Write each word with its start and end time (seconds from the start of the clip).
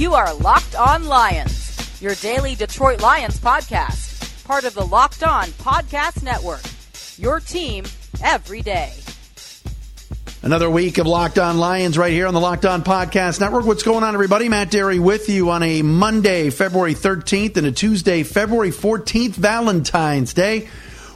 You 0.00 0.14
are 0.14 0.32
Locked 0.32 0.76
On 0.76 1.04
Lions, 1.04 2.00
your 2.00 2.14
daily 2.14 2.54
Detroit 2.54 3.02
Lions 3.02 3.38
podcast, 3.38 4.46
part 4.46 4.64
of 4.64 4.72
the 4.72 4.86
Locked 4.86 5.22
On 5.22 5.44
Podcast 5.44 6.22
Network. 6.22 6.62
Your 7.18 7.38
team 7.38 7.84
every 8.24 8.62
day. 8.62 8.94
Another 10.40 10.70
week 10.70 10.96
of 10.96 11.06
Locked 11.06 11.38
On 11.38 11.58
Lions 11.58 11.98
right 11.98 12.14
here 12.14 12.26
on 12.26 12.32
the 12.32 12.40
Locked 12.40 12.64
On 12.64 12.82
Podcast 12.82 13.40
Network. 13.40 13.66
What's 13.66 13.82
going 13.82 14.02
on, 14.02 14.14
everybody? 14.14 14.48
Matt 14.48 14.70
Dery 14.70 14.98
with 14.98 15.28
you 15.28 15.50
on 15.50 15.62
a 15.62 15.82
Monday, 15.82 16.48
February 16.48 16.94
13th, 16.94 17.58
and 17.58 17.66
a 17.66 17.72
Tuesday, 17.72 18.22
February 18.22 18.70
14th, 18.70 19.34
Valentine's 19.34 20.32
Day. 20.32 20.70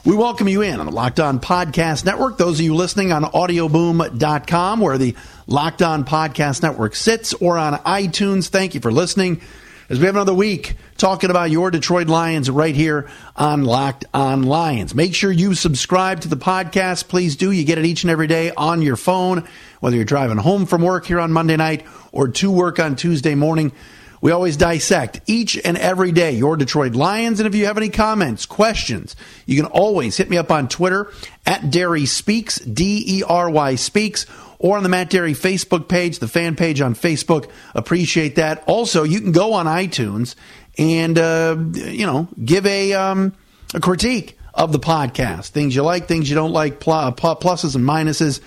We 0.07 0.15
welcome 0.15 0.49
you 0.49 0.61
in 0.61 0.81
on 0.81 0.85
the 0.85 0.93
Locked 0.93 1.19
On 1.19 1.41
Podcast 1.41 2.05
Network. 2.05 2.37
Those 2.37 2.61
of 2.61 2.67
you 2.67 2.75
listening 2.75 3.11
on 3.11 3.25
audioboom.com, 3.25 4.81
where 4.81 4.99
the 4.99 5.17
Locked 5.47 5.81
On 5.81 6.05
Podcast 6.05 6.63
Network 6.63 6.95
sits, 6.95 7.33
or 7.33 7.57
on 7.57 7.73
iTunes, 7.79 8.49
thank 8.49 8.75
you 8.75 8.83
for 8.83 8.93
listening. 8.93 9.41
As 9.89 9.99
we 9.99 10.05
have 10.05 10.15
another 10.15 10.35
week 10.35 10.77
talking 10.99 11.31
about 11.31 11.51
your 11.51 11.71
Detroit 11.71 12.09
Lions 12.09 12.51
right 12.51 12.75
here 12.75 13.09
on 13.35 13.65
Locked 13.65 14.05
On 14.13 14.43
Lions. 14.43 14.95
Make 14.95 15.15
sure 15.15 15.33
you 15.33 15.55
subscribe 15.55 16.21
to 16.21 16.29
the 16.29 16.37
podcast. 16.37 17.09
Please 17.09 17.37
do. 17.37 17.51
You 17.51 17.65
get 17.65 17.79
it 17.79 17.87
each 17.87 18.05
and 18.05 18.11
every 18.11 18.27
day 18.27 18.53
on 18.55 18.83
your 18.83 18.97
phone, 18.97 19.49
whether 19.81 19.97
you're 19.97 20.05
driving 20.05 20.37
home 20.37 20.67
from 20.67 20.83
work 20.83 21.07
here 21.07 21.19
on 21.19 21.33
Monday 21.33 21.57
night 21.57 21.87
or 22.13 22.29
to 22.29 22.51
work 22.51 22.79
on 22.79 22.95
Tuesday 22.95 23.35
morning. 23.35 23.73
We 24.25 24.31
always 24.31 24.57
dissect 24.57 25.21
each 25.27 25.59
and 25.63 25.77
every 25.77 26.11
day 26.11 26.33
your 26.33 26.57
Detroit 26.57 26.95
Lions. 26.95 27.41
And 27.41 27.47
if 27.47 27.55
you 27.55 27.67
have 27.67 27.77
any 27.77 27.91
comments, 27.91 28.47
questions, 28.47 29.15
you 29.45 29.55
can 29.55 29.71
always 29.71 30.17
hit 30.17 30.31
me 30.31 30.39
up 30.39 30.51
on 30.51 30.67
Twitter 30.67 31.13
at 31.45 31.61
Dery 31.65 32.09
Speaks, 32.09 32.59
D 32.61 33.05
E 33.07 33.23
R 33.23 33.51
Y 33.51 33.75
Speaks, 33.75 34.25
or 34.59 34.79
on 34.79 34.83
the 34.83 34.89
Matt 34.89 35.11
Dery 35.11 35.33
Facebook 35.33 35.89
page, 35.89 36.21
the 36.21 36.27
fan 36.27 36.57
page 36.57 36.81
on 36.81 36.95
Facebook. 36.95 37.51
Appreciate 37.75 38.37
that. 38.37 38.65
Also, 38.67 39.03
you 39.03 39.21
can 39.21 39.33
go 39.33 39.53
on 39.53 39.67
iTunes 39.67 40.37
and, 40.79 41.19
uh, 41.19 41.55
you 41.75 42.07
know, 42.07 42.27
give 42.43 42.65
a, 42.65 42.95
um, 42.95 43.35
a 43.75 43.81
critique 43.81 44.39
of 44.55 44.73
the 44.73 44.81
podcast. 44.81 45.49
Things 45.49 45.77
you 45.77 45.83
like, 45.83 46.09
things 46.09 46.31
you 46.31 46.35
don't 46.35 46.53
like, 46.53 46.81
pl- 46.81 47.13
pluses 47.13 47.77
and 47.77 47.85
minuses. 47.85 48.41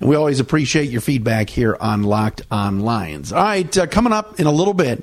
And 0.00 0.10
we 0.10 0.16
always 0.16 0.40
appreciate 0.40 0.90
your 0.90 1.00
feedback 1.00 1.48
here 1.48 1.78
on 1.80 2.02
Locked 2.02 2.42
on 2.50 2.80
Lions. 2.80 3.32
All 3.32 3.42
right, 3.42 3.78
uh, 3.78 3.86
coming 3.86 4.12
up 4.12 4.38
in 4.38 4.46
a 4.46 4.52
little 4.52 4.74
bit, 4.74 5.02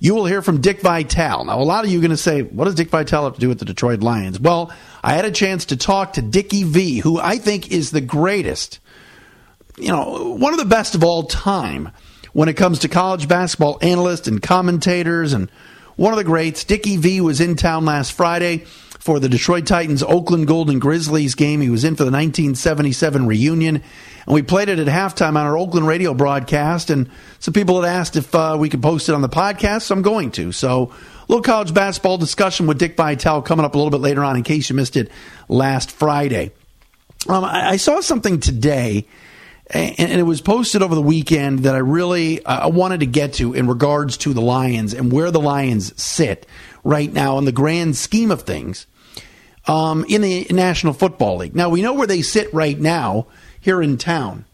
you 0.00 0.14
will 0.14 0.26
hear 0.26 0.42
from 0.42 0.60
Dick 0.60 0.80
Vitale. 0.80 1.44
Now, 1.44 1.60
a 1.60 1.62
lot 1.62 1.84
of 1.84 1.90
you 1.90 1.98
are 1.98 2.02
going 2.02 2.10
to 2.10 2.16
say, 2.16 2.42
what 2.42 2.66
does 2.66 2.74
Dick 2.74 2.88
Vitale 2.88 3.24
have 3.24 3.34
to 3.34 3.40
do 3.40 3.48
with 3.48 3.58
the 3.58 3.64
Detroit 3.64 4.00
Lions? 4.00 4.38
Well, 4.38 4.72
I 5.02 5.14
had 5.14 5.24
a 5.24 5.30
chance 5.30 5.66
to 5.66 5.76
talk 5.76 6.14
to 6.14 6.22
Dickie 6.22 6.64
V, 6.64 6.98
who 6.98 7.18
I 7.18 7.38
think 7.38 7.72
is 7.72 7.90
the 7.90 8.00
greatest, 8.00 8.78
you 9.76 9.88
know, 9.88 10.34
one 10.38 10.52
of 10.52 10.58
the 10.58 10.64
best 10.64 10.94
of 10.94 11.02
all 11.02 11.24
time 11.24 11.90
when 12.32 12.48
it 12.48 12.54
comes 12.54 12.80
to 12.80 12.88
college 12.88 13.26
basketball 13.26 13.78
analysts 13.82 14.28
and 14.28 14.40
commentators 14.40 15.32
and 15.32 15.50
one 15.96 16.12
of 16.12 16.18
the 16.18 16.24
greats. 16.24 16.64
Dickie 16.64 16.96
V 16.96 17.20
was 17.20 17.40
in 17.40 17.56
town 17.56 17.84
last 17.84 18.12
Friday 18.12 18.66
for 18.98 19.20
the 19.20 19.28
Detroit 19.28 19.66
Titans 19.66 20.02
Oakland 20.02 20.46
Golden 20.46 20.78
Grizzlies 20.78 21.34
game. 21.34 21.60
He 21.60 21.70
was 21.70 21.84
in 21.84 21.94
for 21.94 22.04
the 22.04 22.10
1977 22.10 23.26
reunion, 23.26 23.76
and 23.76 24.34
we 24.34 24.42
played 24.42 24.68
it 24.68 24.78
at 24.78 24.86
halftime 24.86 25.36
on 25.36 25.46
our 25.46 25.56
Oakland 25.56 25.86
radio 25.86 26.14
broadcast. 26.14 26.90
And 26.90 27.10
some 27.38 27.54
people 27.54 27.80
had 27.80 27.88
asked 27.88 28.16
if 28.16 28.34
uh, 28.34 28.56
we 28.58 28.68
could 28.68 28.82
post 28.82 29.08
it 29.08 29.14
on 29.14 29.22
the 29.22 29.28
podcast, 29.28 29.82
so 29.82 29.94
I'm 29.94 30.02
going 30.02 30.30
to. 30.32 30.52
So, 30.52 30.92
a 30.92 31.26
little 31.28 31.42
college 31.42 31.74
basketball 31.74 32.18
discussion 32.18 32.66
with 32.66 32.78
Dick 32.78 32.96
Vitale 32.96 33.42
coming 33.42 33.64
up 33.64 33.74
a 33.74 33.78
little 33.78 33.90
bit 33.90 34.00
later 34.00 34.24
on, 34.24 34.36
in 34.36 34.42
case 34.42 34.70
you 34.70 34.76
missed 34.76 34.96
it 34.96 35.10
last 35.48 35.90
Friday. 35.90 36.52
Um, 37.28 37.44
I, 37.44 37.70
I 37.70 37.76
saw 37.76 38.00
something 38.00 38.40
today 38.40 39.06
and 39.70 40.12
it 40.12 40.22
was 40.22 40.40
posted 40.40 40.82
over 40.82 40.94
the 40.94 41.02
weekend 41.02 41.60
that 41.60 41.74
I 41.74 41.78
really 41.78 42.42
uh, 42.44 42.68
wanted 42.70 43.00
to 43.00 43.06
get 43.06 43.34
to 43.34 43.52
in 43.52 43.66
regards 43.66 44.16
to 44.18 44.32
the 44.32 44.40
Lions 44.40 44.94
and 44.94 45.12
where 45.12 45.30
the 45.30 45.40
Lions 45.40 46.00
sit 46.00 46.46
right 46.84 47.12
now 47.12 47.38
in 47.38 47.44
the 47.44 47.52
grand 47.52 47.96
scheme 47.96 48.30
of 48.30 48.42
things 48.42 48.86
um, 49.66 50.04
in 50.08 50.22
the 50.22 50.46
National 50.50 50.92
Football 50.92 51.38
League. 51.38 51.54
Now 51.54 51.68
we 51.68 51.82
know 51.82 51.94
where 51.94 52.06
they 52.06 52.22
sit 52.22 52.52
right 52.52 52.78
now 52.78 53.26
here 53.60 53.82
in 53.82 53.98
town. 53.98 54.44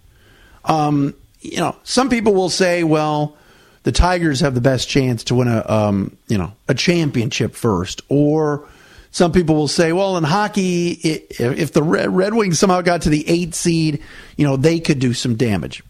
Um, 0.65 1.15
you 1.41 1.59
know, 1.59 1.77
some 1.85 2.09
people 2.09 2.35
will 2.35 2.49
say, 2.49 2.85
"Well, 2.85 3.37
the 3.83 3.93
Tigers 3.93 4.41
have 4.41 4.55
the 4.55 4.61
best 4.61 4.89
chance 4.89 5.25
to 5.25 5.35
win 5.35 5.49
a 5.49 5.65
um, 5.69 6.17
you 6.27 6.39
know 6.39 6.53
a 6.69 6.75
championship 6.75 7.55
first, 7.55 8.03
or 8.09 8.67
some 9.15 9.31
people 9.31 9.55
will 9.55 9.69
say, 9.69 9.93
well, 9.93 10.17
in 10.17 10.25
hockey, 10.25 10.91
if 10.91 11.73
the 11.73 11.85
Red 11.85 12.35
Wings 12.35 12.59
somehow 12.59 12.81
got 12.81 13.03
to 13.03 13.11
the 13.11 13.29
eight 13.29 13.55
seed, 13.55 14.03
you 14.37 14.45
know, 14.45 14.57
they 14.57 14.81
could 14.81 14.99
do 14.99 15.15
some 15.15 15.37
damage. 15.37 15.85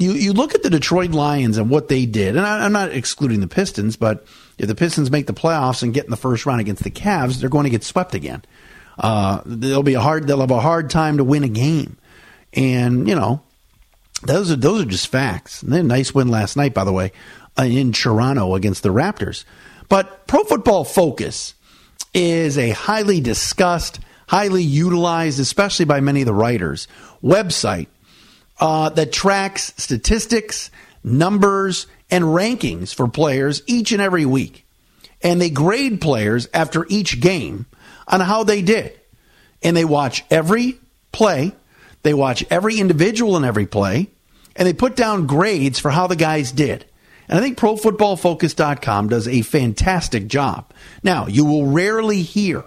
You, 0.00 0.12
you 0.12 0.32
look 0.32 0.54
at 0.54 0.62
the 0.62 0.70
Detroit 0.70 1.10
Lions 1.10 1.58
and 1.58 1.68
what 1.68 1.88
they 1.88 2.06
did, 2.06 2.34
and 2.34 2.46
I, 2.46 2.64
am 2.64 2.72
not 2.72 2.90
excluding 2.90 3.40
the 3.40 3.46
Pistons, 3.46 3.96
but 3.96 4.24
if 4.56 4.66
the 4.66 4.74
Pistons 4.74 5.10
make 5.10 5.26
the 5.26 5.34
playoffs 5.34 5.82
and 5.82 5.92
get 5.92 6.04
in 6.04 6.10
the 6.10 6.16
first 6.16 6.46
round 6.46 6.62
against 6.62 6.82
the 6.82 6.90
Cavs, 6.90 7.38
they're 7.38 7.50
going 7.50 7.64
to 7.64 7.70
get 7.70 7.84
swept 7.84 8.14
again. 8.14 8.42
Uh, 8.98 9.42
they'll 9.44 9.82
be 9.82 9.92
a 9.92 10.00
hard. 10.00 10.26
They'll 10.26 10.40
have 10.40 10.50
a 10.50 10.58
hard 10.58 10.88
time 10.88 11.18
to 11.18 11.24
win 11.24 11.44
a 11.44 11.50
game, 11.50 11.98
and 12.54 13.06
you 13.06 13.14
know, 13.14 13.42
those 14.22 14.50
are 14.50 14.56
those 14.56 14.80
are 14.80 14.86
just 14.86 15.08
facts. 15.08 15.62
And 15.62 15.70
then 15.70 15.80
a 15.80 15.88
nice 15.88 16.14
win 16.14 16.28
last 16.28 16.56
night, 16.56 16.72
by 16.72 16.84
the 16.84 16.92
way, 16.94 17.12
uh, 17.58 17.64
in 17.64 17.92
Toronto 17.92 18.54
against 18.54 18.82
the 18.82 18.88
Raptors. 18.88 19.44
But 19.90 20.26
Pro 20.26 20.44
Football 20.44 20.84
Focus 20.84 21.52
is 22.14 22.56
a 22.56 22.70
highly 22.70 23.20
discussed, 23.20 24.00
highly 24.28 24.62
utilized, 24.62 25.40
especially 25.40 25.84
by 25.84 26.00
many 26.00 26.22
of 26.22 26.26
the 26.26 26.32
writers, 26.32 26.88
website 27.22 27.88
uh, 28.60 28.90
that 28.90 29.12
tracks 29.12 29.72
statistics, 29.76 30.70
numbers, 31.02 31.86
and 32.10 32.24
rankings 32.24 32.94
for 32.94 33.08
players 33.08 33.62
each 33.66 33.92
and 33.92 34.02
every 34.02 34.26
week. 34.26 34.66
And 35.22 35.40
they 35.40 35.50
grade 35.50 36.00
players 36.00 36.48
after 36.54 36.86
each 36.88 37.20
game 37.20 37.66
on 38.06 38.20
how 38.20 38.44
they 38.44 38.62
did. 38.62 38.98
And 39.62 39.76
they 39.76 39.84
watch 39.84 40.24
every 40.30 40.78
play, 41.12 41.52
they 42.02 42.14
watch 42.14 42.44
every 42.50 42.78
individual 42.78 43.36
in 43.36 43.44
every 43.44 43.66
play, 43.66 44.08
and 44.56 44.66
they 44.66 44.72
put 44.72 44.96
down 44.96 45.26
grades 45.26 45.78
for 45.78 45.90
how 45.90 46.06
the 46.06 46.16
guys 46.16 46.52
did. 46.52 46.84
And 47.28 47.38
I 47.38 47.42
think 47.42 47.58
ProFootballFocus.com 47.58 49.08
does 49.08 49.28
a 49.28 49.42
fantastic 49.42 50.26
job. 50.26 50.72
Now, 51.02 51.26
you 51.26 51.44
will 51.44 51.66
rarely 51.66 52.22
hear 52.22 52.64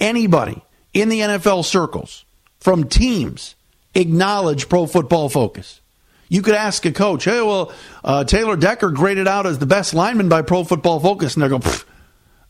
anybody 0.00 0.60
in 0.92 1.08
the 1.08 1.20
NFL 1.20 1.64
circles 1.64 2.24
from 2.58 2.88
teams 2.88 3.54
acknowledge 3.94 4.68
Pro 4.68 4.86
Football 4.86 5.28
Focus. 5.28 5.80
You 6.28 6.42
could 6.42 6.54
ask 6.54 6.86
a 6.86 6.92
coach, 6.92 7.24
hey, 7.24 7.42
well, 7.42 7.72
uh, 8.02 8.24
Taylor 8.24 8.56
Decker 8.56 8.90
graded 8.90 9.28
out 9.28 9.46
as 9.46 9.58
the 9.58 9.66
best 9.66 9.92
lineman 9.92 10.28
by 10.28 10.42
Pro 10.42 10.64
Football 10.64 10.98
Focus, 11.00 11.34
and 11.34 11.42
they 11.42 11.48
go, 11.48 11.60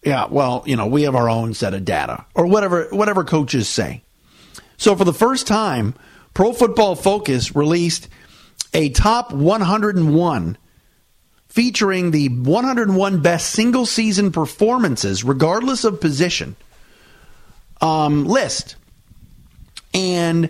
yeah, 0.05 0.27
well, 0.31 0.63
you 0.67 0.77
know, 0.77 0.87
we 0.87 1.03
have 1.03 1.17
our 1.17 1.29
own 1.29 1.55
set 1.55 1.75
of 1.75 1.85
data, 1.85 2.25
or 2.35 2.47
whatever, 2.47 2.87
whatever 2.91 3.25
coaches 3.25 3.69
say. 3.69 4.03
So 4.77 4.95
for 4.97 5.05
the 5.05 5.13
first 5.13 5.47
time, 5.47 5.95
Pro 6.35 6.53
Football 6.53 6.95
Focus 6.95 7.55
released 7.55 8.09
a 8.73 8.89
top 8.91 9.33
101 9.33 10.59
featuring 11.49 12.11
the 12.11 12.29
101 12.29 13.21
best 13.21 13.51
single 13.51 13.85
season 13.85 14.33
performances, 14.33 15.23
regardless 15.23 15.85
of 15.85 16.01
position, 16.01 16.57
um, 17.81 18.25
list. 18.25 18.77
And 19.93 20.49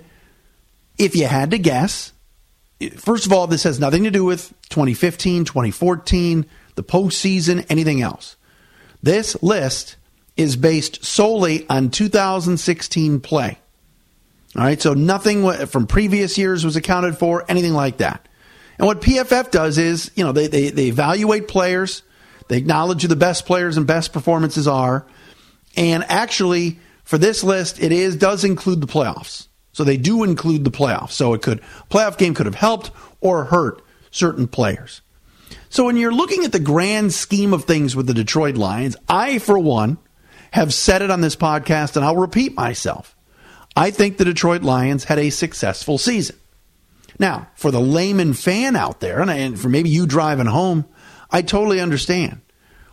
if 1.03 1.17
you 1.17 1.27
had 1.27 1.51
to 1.51 1.59
guess, 1.59 2.13
first 2.97 3.27
of 3.27 3.33
all, 3.33 3.49
this 3.49 3.65
has 3.65 3.81
nothing 3.81 4.05
to 4.05 4.11
do 4.11 4.25
with 4.25 4.55
2015, 4.69 5.45
2014, 5.45 6.47
the 6.77 6.85
postseason, 6.85 7.67
anything 7.69 8.01
else. 8.01 8.37
This 9.03 9.41
list 9.43 9.97
is 10.37 10.55
based 10.55 11.05
solely 11.05 11.69
on 11.69 11.91
2016 11.91 13.19
play. 13.19 13.59
All 14.55 14.63
right, 14.63 14.81
so 14.81 14.95
nothing 14.95 15.51
from 15.67 15.89
previous 15.89 16.39
years 16.39 16.65
was 16.65 16.77
accounted 16.77 17.19
for, 17.19 17.45
anything 17.49 17.73
like 17.73 17.97
that. 17.97 18.29
And 18.79 18.87
what 18.87 19.01
PFF 19.01 19.51
does 19.51 19.79
is, 19.79 20.13
you 20.15 20.23
know, 20.23 20.31
they, 20.31 20.47
they, 20.47 20.71
they 20.71 20.87
evaluate 20.87 21.49
players, 21.49 22.03
they 22.49 22.59
acknowledge 22.59 23.03
who 23.03 23.09
the 23.09 23.17
best 23.17 23.45
players 23.45 23.77
and 23.77 23.87
best 23.89 24.13
performances 24.13 24.69
are, 24.69 25.05
And 25.77 26.05
actually, 26.09 26.79
for 27.03 27.19
this 27.19 27.43
list, 27.43 27.83
it 27.83 27.91
is 27.91 28.15
does 28.15 28.45
include 28.45 28.81
the 28.81 28.87
playoffs. 28.87 29.49
So 29.73 29.85
they 29.85 29.97
do 29.97 30.23
include 30.23 30.65
the 30.65 30.71
playoffs. 30.71 31.13
So 31.13 31.35
it 31.35 31.43
could 31.43 31.61
playoff 31.91 32.19
game 32.19 32.35
could 32.35 32.47
have 32.47 32.55
helped 32.55 32.91
or 33.21 33.45
hurt 33.45 33.83
certain 34.11 34.47
players. 34.47 35.01
So 35.71 35.87
when 35.87 35.97
you're 35.97 36.13
looking 36.13 36.45
at 36.45 36.53
the 36.53 36.61
grand 36.61 37.13
scheme 37.15 37.55
of 37.55 37.65
things 37.65 37.97
with 37.97 38.07
the 38.07 38.15
Detroit 38.15 38.57
Lions, 38.57 38.97
I 39.09 39.39
for 39.39 39.59
one 39.59 39.99
have 40.51 40.75
said 40.75 41.01
it 41.01 41.11
on 41.11 41.23
this 41.23 41.37
podcast 41.37 41.97
and 41.97 42.05
I'll 42.05 42.17
repeat 42.17 42.55
myself. 42.55 43.17
I 43.75 43.91
think 43.91 44.19
the 44.19 44.27
Detroit 44.27 44.63
Lions 44.63 45.05
had 45.05 45.19
a 45.19 45.31
successful 45.31 45.97
season. 45.97 46.37
Now, 47.19 47.49
for 47.55 47.71
the 47.71 47.81
layman 47.81 48.35
fan 48.35 48.77
out 48.77 49.01
there, 49.01 49.21
and 49.21 49.59
for 49.59 49.71
maybe 49.71 49.89
you 49.89 50.07
driving 50.07 50.47
home, 50.47 50.85
I 51.31 51.41
totally 51.41 51.81
understand. 51.81 52.42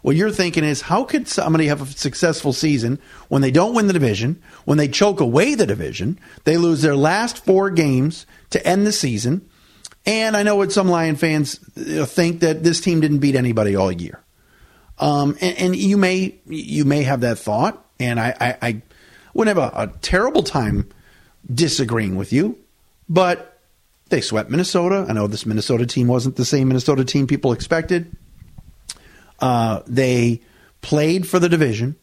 What 0.02 0.16
you're 0.16 0.32
thinking 0.32 0.64
is, 0.64 0.82
how 0.82 1.04
could 1.04 1.28
somebody 1.28 1.68
have 1.68 1.82
a 1.82 1.86
successful 1.86 2.54
season 2.54 3.00
when 3.28 3.42
they 3.42 3.52
don't 3.52 3.74
win 3.74 3.88
the 3.88 3.94
division, 3.94 4.42
when 4.66 4.78
they 4.78 4.88
choke 4.88 5.20
away 5.20 5.56
the 5.56 5.66
division, 5.66 6.20
they 6.46 6.58
lose 6.58 6.82
their 6.82 6.96
last 6.96 7.44
four 7.44 7.70
games 7.70 8.26
to 8.52 8.66
end 8.66 8.88
the 8.88 8.92
season, 8.92 9.48
and 10.06 10.36
I 10.36 10.44
know 10.44 10.56
what 10.56 10.72
some 10.72 10.88
Lion 10.88 11.16
fans 11.16 11.60
think 12.12 12.40
that 12.40 12.64
this 12.64 12.82
team 12.82 13.02
didn't 13.02 13.20
beat 13.20 13.36
anybody 13.36 13.76
all 13.76 13.92
year. 13.92 14.24
Um, 14.98 15.38
and, 15.40 15.58
and, 15.58 15.76
you 15.76 15.98
may 15.98 16.40
you 16.46 16.84
may 16.84 17.04
have 17.04 17.22
that 17.22 17.38
thought, 17.38 17.86
and 18.00 18.20
I, 18.20 18.36
I, 18.40 18.58
I 18.62 18.82
wouldn't 19.34 19.58
have 19.58 19.74
a, 19.74 19.84
a 19.84 19.88
terrible 20.02 20.44
time 20.44 20.90
disagreeing 21.54 22.18
with 22.18 22.34
you, 22.34 22.58
but 23.08 23.60
they 24.10 24.20
swept 24.20 24.50
Minnesota. 24.50 25.06
I 25.08 25.14
know 25.14 25.28
this 25.28 25.46
Minnesota 25.46 25.86
team 25.86 26.08
wasn't 26.08 26.36
the 26.36 26.44
same 26.44 26.68
Minnesota 26.68 27.06
team 27.06 27.28
people 27.28 27.54
expected. 27.54 28.14
Uh, 29.42 29.82
they 29.88 30.42
played 30.82 31.28
for 31.28 31.40
the 31.40 31.50
division, 31.50 31.96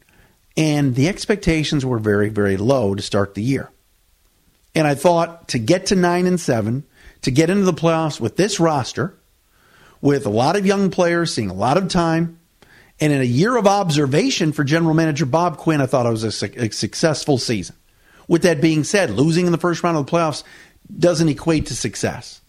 and 0.56 0.94
the 0.94 1.08
expectations 1.08 1.84
were 1.84 1.98
very, 1.98 2.28
very 2.28 2.56
low 2.56 2.94
to 2.94 3.02
start 3.02 3.34
the 3.34 3.42
year. 3.42 3.70
And 4.74 4.86
I 4.86 4.94
thought 4.94 5.48
to 5.48 5.58
get 5.58 5.86
to 5.86 5.96
nine 5.96 6.26
and 6.26 6.40
seven, 6.40 6.84
to 7.22 7.30
get 7.30 7.50
into 7.50 7.64
the 7.64 7.72
playoffs 7.72 8.20
with 8.20 8.36
this 8.36 8.60
roster, 8.60 9.18
with 10.00 10.26
a 10.26 10.30
lot 10.30 10.56
of 10.56 10.66
young 10.66 10.90
players 10.90 11.32
seeing 11.34 11.50
a 11.50 11.54
lot 11.54 11.78
of 11.78 11.88
time, 11.88 12.38
and 13.00 13.12
in 13.12 13.20
a 13.20 13.24
year 13.24 13.56
of 13.56 13.66
observation 13.66 14.52
for 14.52 14.64
general 14.64 14.94
manager 14.94 15.26
Bob 15.26 15.58
Quinn, 15.58 15.80
I 15.80 15.86
thought 15.86 16.06
it 16.06 16.10
was 16.10 16.24
a, 16.24 16.32
su- 16.32 16.52
a 16.56 16.70
successful 16.70 17.38
season. 17.38 17.76
With 18.28 18.42
that 18.42 18.60
being 18.60 18.84
said, 18.84 19.10
losing 19.10 19.46
in 19.46 19.52
the 19.52 19.58
first 19.58 19.82
round 19.82 19.96
of 19.96 20.06
the 20.06 20.12
playoffs 20.12 20.42
doesn't 20.98 21.28
equate 21.28 21.66
to 21.66 21.76
success. 21.76 22.40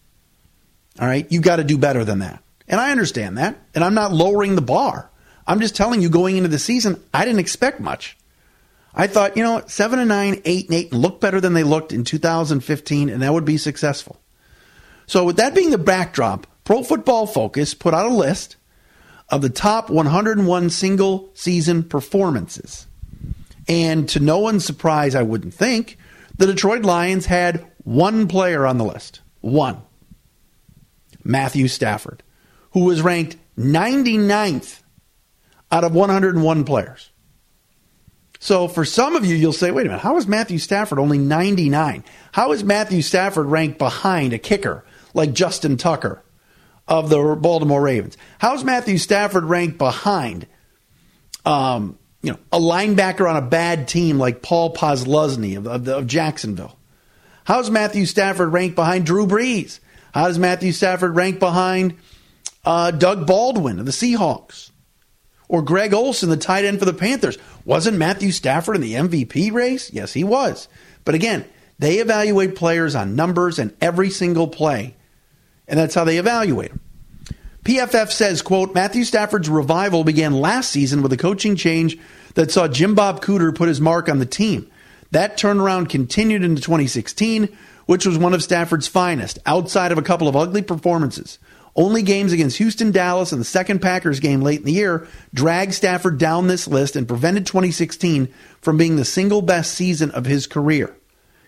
All 0.98 1.06
right, 1.06 1.26
you've 1.30 1.42
got 1.42 1.56
to 1.56 1.64
do 1.64 1.78
better 1.78 2.04
than 2.04 2.20
that. 2.20 2.42
And 2.68 2.80
I 2.80 2.90
understand 2.90 3.38
that. 3.38 3.58
And 3.74 3.82
I'm 3.82 3.94
not 3.94 4.12
lowering 4.12 4.54
the 4.54 4.62
bar. 4.62 5.10
I'm 5.46 5.60
just 5.60 5.74
telling 5.74 6.02
you 6.02 6.10
going 6.10 6.36
into 6.36 6.48
the 6.48 6.58
season, 6.58 7.02
I 7.12 7.24
didn't 7.24 7.40
expect 7.40 7.80
much. 7.80 8.16
I 8.94 9.06
thought, 9.06 9.36
you 9.36 9.42
know, 9.42 9.62
7 9.66 9.98
and 9.98 10.08
9, 10.08 10.42
8 10.44 10.64
and 10.66 10.74
8 10.74 10.92
look 10.92 11.20
better 11.20 11.40
than 11.40 11.54
they 11.54 11.62
looked 11.62 11.92
in 11.92 12.04
2015 12.04 13.08
and 13.08 13.22
that 13.22 13.32
would 13.32 13.44
be 13.44 13.56
successful. 13.56 14.20
So 15.06 15.24
with 15.24 15.36
that 15.36 15.54
being 15.54 15.70
the 15.70 15.78
backdrop, 15.78 16.46
Pro 16.64 16.82
Football 16.82 17.26
Focus 17.26 17.72
put 17.72 17.94
out 17.94 18.10
a 18.10 18.14
list 18.14 18.56
of 19.30 19.40
the 19.40 19.48
top 19.48 19.88
101 19.88 20.70
single 20.70 21.30
season 21.34 21.82
performances. 21.82 22.86
And 23.66 24.08
to 24.10 24.20
no 24.20 24.38
one's 24.38 24.64
surprise, 24.64 25.14
I 25.14 25.22
wouldn't 25.22 25.54
think, 25.54 25.96
the 26.36 26.46
Detroit 26.46 26.82
Lions 26.82 27.26
had 27.26 27.66
one 27.84 28.28
player 28.28 28.66
on 28.66 28.78
the 28.78 28.84
list. 28.84 29.20
One. 29.40 29.82
Matthew 31.24 31.68
Stafford 31.68 32.22
who 32.78 32.84
was 32.84 33.02
ranked 33.02 33.36
99th 33.58 34.82
out 35.72 35.82
of 35.82 35.94
101 35.94 36.64
players. 36.64 37.10
So 38.38 38.68
for 38.68 38.84
some 38.84 39.16
of 39.16 39.24
you, 39.24 39.34
you'll 39.34 39.52
say, 39.52 39.72
wait 39.72 39.86
a 39.86 39.88
minute, 39.88 40.02
how 40.02 40.16
is 40.16 40.28
Matthew 40.28 40.58
Stafford 40.58 41.00
only 41.00 41.18
99? 41.18 42.04
How 42.32 42.52
is 42.52 42.62
Matthew 42.62 43.02
Stafford 43.02 43.46
ranked 43.46 43.78
behind 43.78 44.32
a 44.32 44.38
kicker 44.38 44.84
like 45.12 45.32
Justin 45.32 45.76
Tucker 45.76 46.22
of 46.86 47.10
the 47.10 47.36
Baltimore 47.40 47.82
Ravens? 47.82 48.16
How 48.38 48.54
is 48.54 48.62
Matthew 48.62 48.98
Stafford 48.98 49.44
ranked 49.44 49.76
behind 49.76 50.46
um, 51.44 51.98
you 52.22 52.32
know, 52.32 52.38
a 52.52 52.60
linebacker 52.60 53.28
on 53.28 53.36
a 53.36 53.42
bad 53.42 53.88
team 53.88 54.18
like 54.18 54.40
Paul 54.40 54.72
Posluszny 54.72 55.56
of, 55.56 55.66
of, 55.66 55.88
of 55.88 56.06
Jacksonville? 56.06 56.78
How 57.44 57.58
is 57.58 57.70
Matthew 57.70 58.06
Stafford 58.06 58.52
ranked 58.52 58.76
behind 58.76 59.04
Drew 59.04 59.26
Brees? 59.26 59.80
How 60.14 60.28
does 60.28 60.38
Matthew 60.38 60.70
Stafford 60.70 61.16
rank 61.16 61.40
behind 61.40 61.96
uh, 62.64 62.90
Doug 62.90 63.26
Baldwin 63.26 63.78
of 63.78 63.86
the 63.86 63.92
Seahawks 63.92 64.70
or 65.48 65.62
Greg 65.62 65.94
Olsen, 65.94 66.28
the 66.28 66.36
tight 66.36 66.64
end 66.64 66.78
for 66.78 66.84
the 66.84 66.92
Panthers. 66.92 67.38
Wasn't 67.64 67.96
Matthew 67.96 68.32
Stafford 68.32 68.76
in 68.76 68.82
the 68.82 68.94
MVP 68.94 69.52
race? 69.52 69.92
Yes, 69.92 70.12
he 70.12 70.24
was. 70.24 70.68
But 71.04 71.14
again, 71.14 71.44
they 71.78 71.98
evaluate 71.98 72.56
players 72.56 72.94
on 72.94 73.16
numbers 73.16 73.58
and 73.58 73.74
every 73.80 74.10
single 74.10 74.48
play, 74.48 74.96
and 75.66 75.78
that's 75.78 75.94
how 75.94 76.04
they 76.04 76.18
evaluate 76.18 76.70
them. 76.70 76.80
PFF 77.64 78.10
says, 78.10 78.40
quote, 78.40 78.74
Matthew 78.74 79.04
Stafford's 79.04 79.48
revival 79.48 80.04
began 80.04 80.32
last 80.32 80.70
season 80.70 81.02
with 81.02 81.12
a 81.12 81.18
coaching 81.18 81.54
change 81.56 81.98
that 82.34 82.50
saw 82.50 82.68
Jim 82.68 82.94
Bob 82.94 83.22
Cooter 83.22 83.54
put 83.54 83.68
his 83.68 83.80
mark 83.80 84.08
on 84.08 84.18
the 84.18 84.26
team. 84.26 84.70
That 85.10 85.36
turnaround 85.36 85.88
continued 85.88 86.44
into 86.44 86.62
2016, 86.62 87.48
which 87.86 88.06
was 88.06 88.18
one 88.18 88.34
of 88.34 88.42
Stafford's 88.42 88.88
finest, 88.88 89.38
outside 89.46 89.92
of 89.92 89.98
a 89.98 90.02
couple 90.02 90.28
of 90.28 90.36
ugly 90.36 90.62
performances. 90.62 91.38
Only 91.78 92.02
games 92.02 92.32
against 92.32 92.58
Houston, 92.58 92.90
Dallas, 92.90 93.30
and 93.30 93.40
the 93.40 93.44
second 93.44 93.78
Packers 93.78 94.18
game 94.18 94.42
late 94.42 94.58
in 94.58 94.64
the 94.64 94.72
year 94.72 95.06
dragged 95.32 95.74
Stafford 95.74 96.18
down 96.18 96.48
this 96.48 96.66
list 96.66 96.96
and 96.96 97.06
prevented 97.06 97.46
2016 97.46 98.34
from 98.60 98.76
being 98.76 98.96
the 98.96 99.04
single 99.04 99.42
best 99.42 99.74
season 99.74 100.10
of 100.10 100.26
his 100.26 100.48
career. 100.48 100.96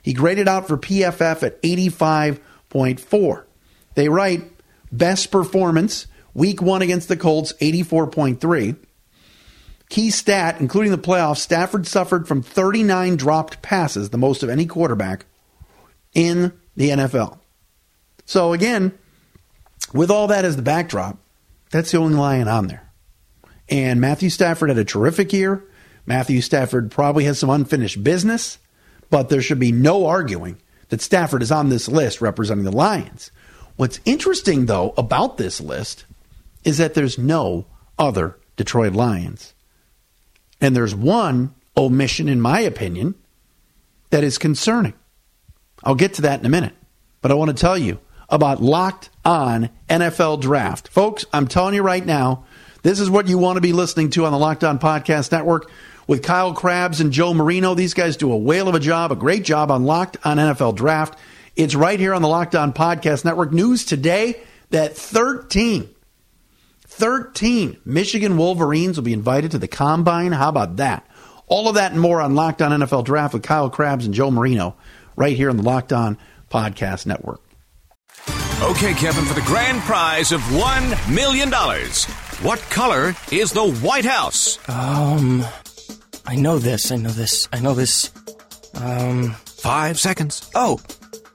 He 0.05 0.13
graded 0.13 0.47
out 0.47 0.69
for 0.69 0.77
PFF 0.79 1.43
at 1.43 1.61
85.4. 1.63 3.45
They 3.97 4.09
write 4.09 4.45
best 4.93 5.33
performance, 5.33 6.07
week 6.33 6.63
one 6.63 6.83
against 6.83 7.09
the 7.09 7.17
Colts, 7.17 7.53
84.3. 7.55 8.77
Key 9.89 10.11
stat, 10.13 10.61
including 10.61 10.93
the 10.93 10.99
playoffs, 10.99 11.39
Stafford 11.39 11.89
suffered 11.89 12.29
from 12.29 12.41
39 12.41 13.17
dropped 13.17 13.63
passes, 13.63 14.11
the 14.11 14.17
most 14.17 14.45
of 14.45 14.49
any 14.49 14.67
quarterback 14.67 15.27
in 16.15 16.53
the 16.77 16.91
NFL. 16.91 17.41
So 18.27 18.53
again, 18.53 18.97
with 19.93 20.11
all 20.11 20.29
that 20.29 20.45
as 20.45 20.57
the 20.57 20.63
backdrop, 20.63 21.19
that's 21.71 21.93
the 21.93 21.99
only 21.99 22.17
lion 22.17 22.49
on 22.49 22.67
there. 22.69 22.91
And 23.69 24.01
Matthew 24.01 24.31
Stafford 24.31 24.69
had 24.69 24.79
a 24.79 24.85
terrific 24.85 25.33
year. 25.33 25.65
Matthew 26.07 26.41
Stafford 26.41 26.91
probably 26.91 27.25
has 27.25 27.39
some 27.39 27.51
unfinished 27.51 28.03
business, 28.03 28.59
but 29.11 29.29
there 29.29 29.43
should 29.43 29.61
be 29.61 29.73
no 29.73 30.07
arguing 30.07 30.59
that 30.89 31.01
Stafford 31.01 31.43
is 31.43 31.53
on 31.53 31.69
this 31.69 31.89
list 31.89 32.21
representing 32.21 32.65
the 32.65 32.73
Lions. 32.73 33.31
What's 33.77 34.01
interesting, 34.05 34.67
though, 34.67 34.93
about 34.97 35.37
this 35.37 35.61
list 35.61 36.05
is 36.65 36.79
that 36.79 36.95
there's 36.95 37.17
no 37.17 37.67
other 37.99 38.37
Detroit 38.57 38.93
Lions. 38.93 39.55
And 40.61 40.77
there's 40.77 40.95
one 40.95 41.55
omission, 41.77 42.29
in 42.29 42.41
my 42.41 42.61
opinion, 42.61 43.15
that 44.11 44.25
is 44.25 44.37
concerning. 44.37 44.95
I'll 45.85 45.95
get 45.95 46.15
to 46.15 46.23
that 46.23 46.41
in 46.41 46.47
a 46.47 46.51
minute. 46.51 46.75
But 47.23 47.31
I 47.31 47.35
want 47.35 47.51
to 47.51 47.61
tell 47.61 47.79
you 47.79 48.01
about 48.31 48.63
Locked 48.63 49.11
On 49.25 49.69
NFL 49.89 50.41
Draft. 50.41 50.89
Folks, 50.89 51.25
I'm 51.33 51.49
telling 51.49 51.75
you 51.75 51.83
right 51.83 52.05
now, 52.05 52.45
this 52.83 53.01
is 53.01 53.11
what 53.11 53.29
you 53.29 53.37
want 53.37 53.57
to 53.57 53.61
be 53.61 53.73
listening 53.73 54.11
to 54.11 54.25
on 54.25 54.33
the 54.33 54.39
Locked 54.39 54.65
On 54.65 54.79
Podcast 54.79 55.33
Network 55.33 55.71
with 56.07 56.23
Kyle 56.23 56.55
Crabbs 56.55 57.01
and 57.01 57.13
Joe 57.13 57.35
Marino. 57.35 57.75
These 57.75 57.95
guys 57.95 58.17
do 58.17 58.33
a 58.33 58.37
whale 58.37 58.69
of 58.69 58.75
a 58.75 58.81
job, 58.81 59.13
a 59.13 59.17
great 59.17 59.45
job 59.45 59.71
on 59.71 59.85
Locked 59.85 60.17
On 60.25 60.39
NFL 60.39 60.77
Draft. 60.77 61.19
It's 61.57 61.75
right 61.75 62.01
here 62.01 62.15
on 62.15 62.23
the 62.23 62.29
Locked 62.29 62.55
On 62.55 62.73
Podcast 62.73 63.25
Network. 63.25 63.53
News 63.53 63.85
today 63.85 64.41
that 64.71 64.97
13, 64.97 65.89
13 66.87 67.77
Michigan 67.85 68.37
Wolverines 68.37 68.97
will 68.97 69.05
be 69.05 69.13
invited 69.13 69.51
to 69.51 69.59
the 69.59 69.69
Combine. 69.69 70.33
How 70.33 70.49
about 70.49 70.77
that? 70.77 71.07
All 71.47 71.69
of 71.69 71.75
that 71.75 71.93
and 71.93 72.01
more 72.01 72.21
on 72.21 72.35
Locked 72.35 72.63
On 72.63 72.71
NFL 72.71 73.05
Draft 73.05 73.35
with 73.35 73.43
Kyle 73.43 73.69
Crabbs 73.69 74.07
and 74.07 74.15
Joe 74.15 74.31
Marino 74.31 74.77
right 75.17 75.37
here 75.37 75.51
on 75.51 75.57
the 75.57 75.63
Locked 75.65 75.93
On 75.93 76.17
Podcast 76.51 77.07
Network. 77.07 77.43
Okay, 78.63 78.93
Kevin, 78.93 79.25
for 79.25 79.33
the 79.33 79.41
grand 79.47 79.81
prize 79.83 80.33
of 80.33 80.41
$1 80.43 81.15
million, 81.15 81.51
what 82.43 82.59
color 82.69 83.15
is 83.33 83.53
the 83.53 83.73
White 83.81 84.05
House? 84.05 84.59
Um, 84.69 85.43
I 86.27 86.37
know 86.37 86.59
this, 86.59 86.93
I 86.93 86.97
know 86.97 87.09
this, 87.09 87.49
I 87.55 87.61
know 87.61 87.73
this. 87.73 88.13
Um, 88.75 89.31
five 89.47 89.99
seconds. 89.99 90.51
Oh, 90.55 90.79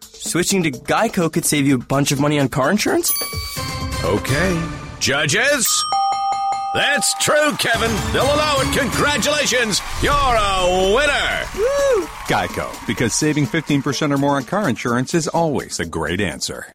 switching 0.02 0.62
to 0.64 0.72
Geico 0.72 1.34
could 1.34 1.46
save 1.46 1.66
you 1.66 1.76
a 1.76 1.80
bunch 1.80 2.12
of 2.12 2.20
money 2.20 2.40
on 2.40 2.48
car 2.48 2.70
insurance? 2.70 3.12
Okay. 4.04 4.64
Judges? 5.00 5.68
That's 6.76 7.16
true, 7.16 7.54
Kevin. 7.58 7.92
They'll 8.14 8.24
allow 8.24 8.58
it. 8.60 8.78
Congratulations. 8.78 9.82
You're 10.02 10.14
a 10.14 10.94
winner. 10.96 11.44
Woo! 11.56 12.06
Geico, 12.28 12.86
because 12.86 13.14
saving 13.16 13.48
15% 13.48 14.14
or 14.14 14.18
more 14.20 14.36
on 14.36 14.44
car 14.44 14.70
insurance 14.70 15.16
is 15.16 15.28
always 15.28 15.80
a 15.80 15.86
great 15.86 16.22
answer. 16.22 16.68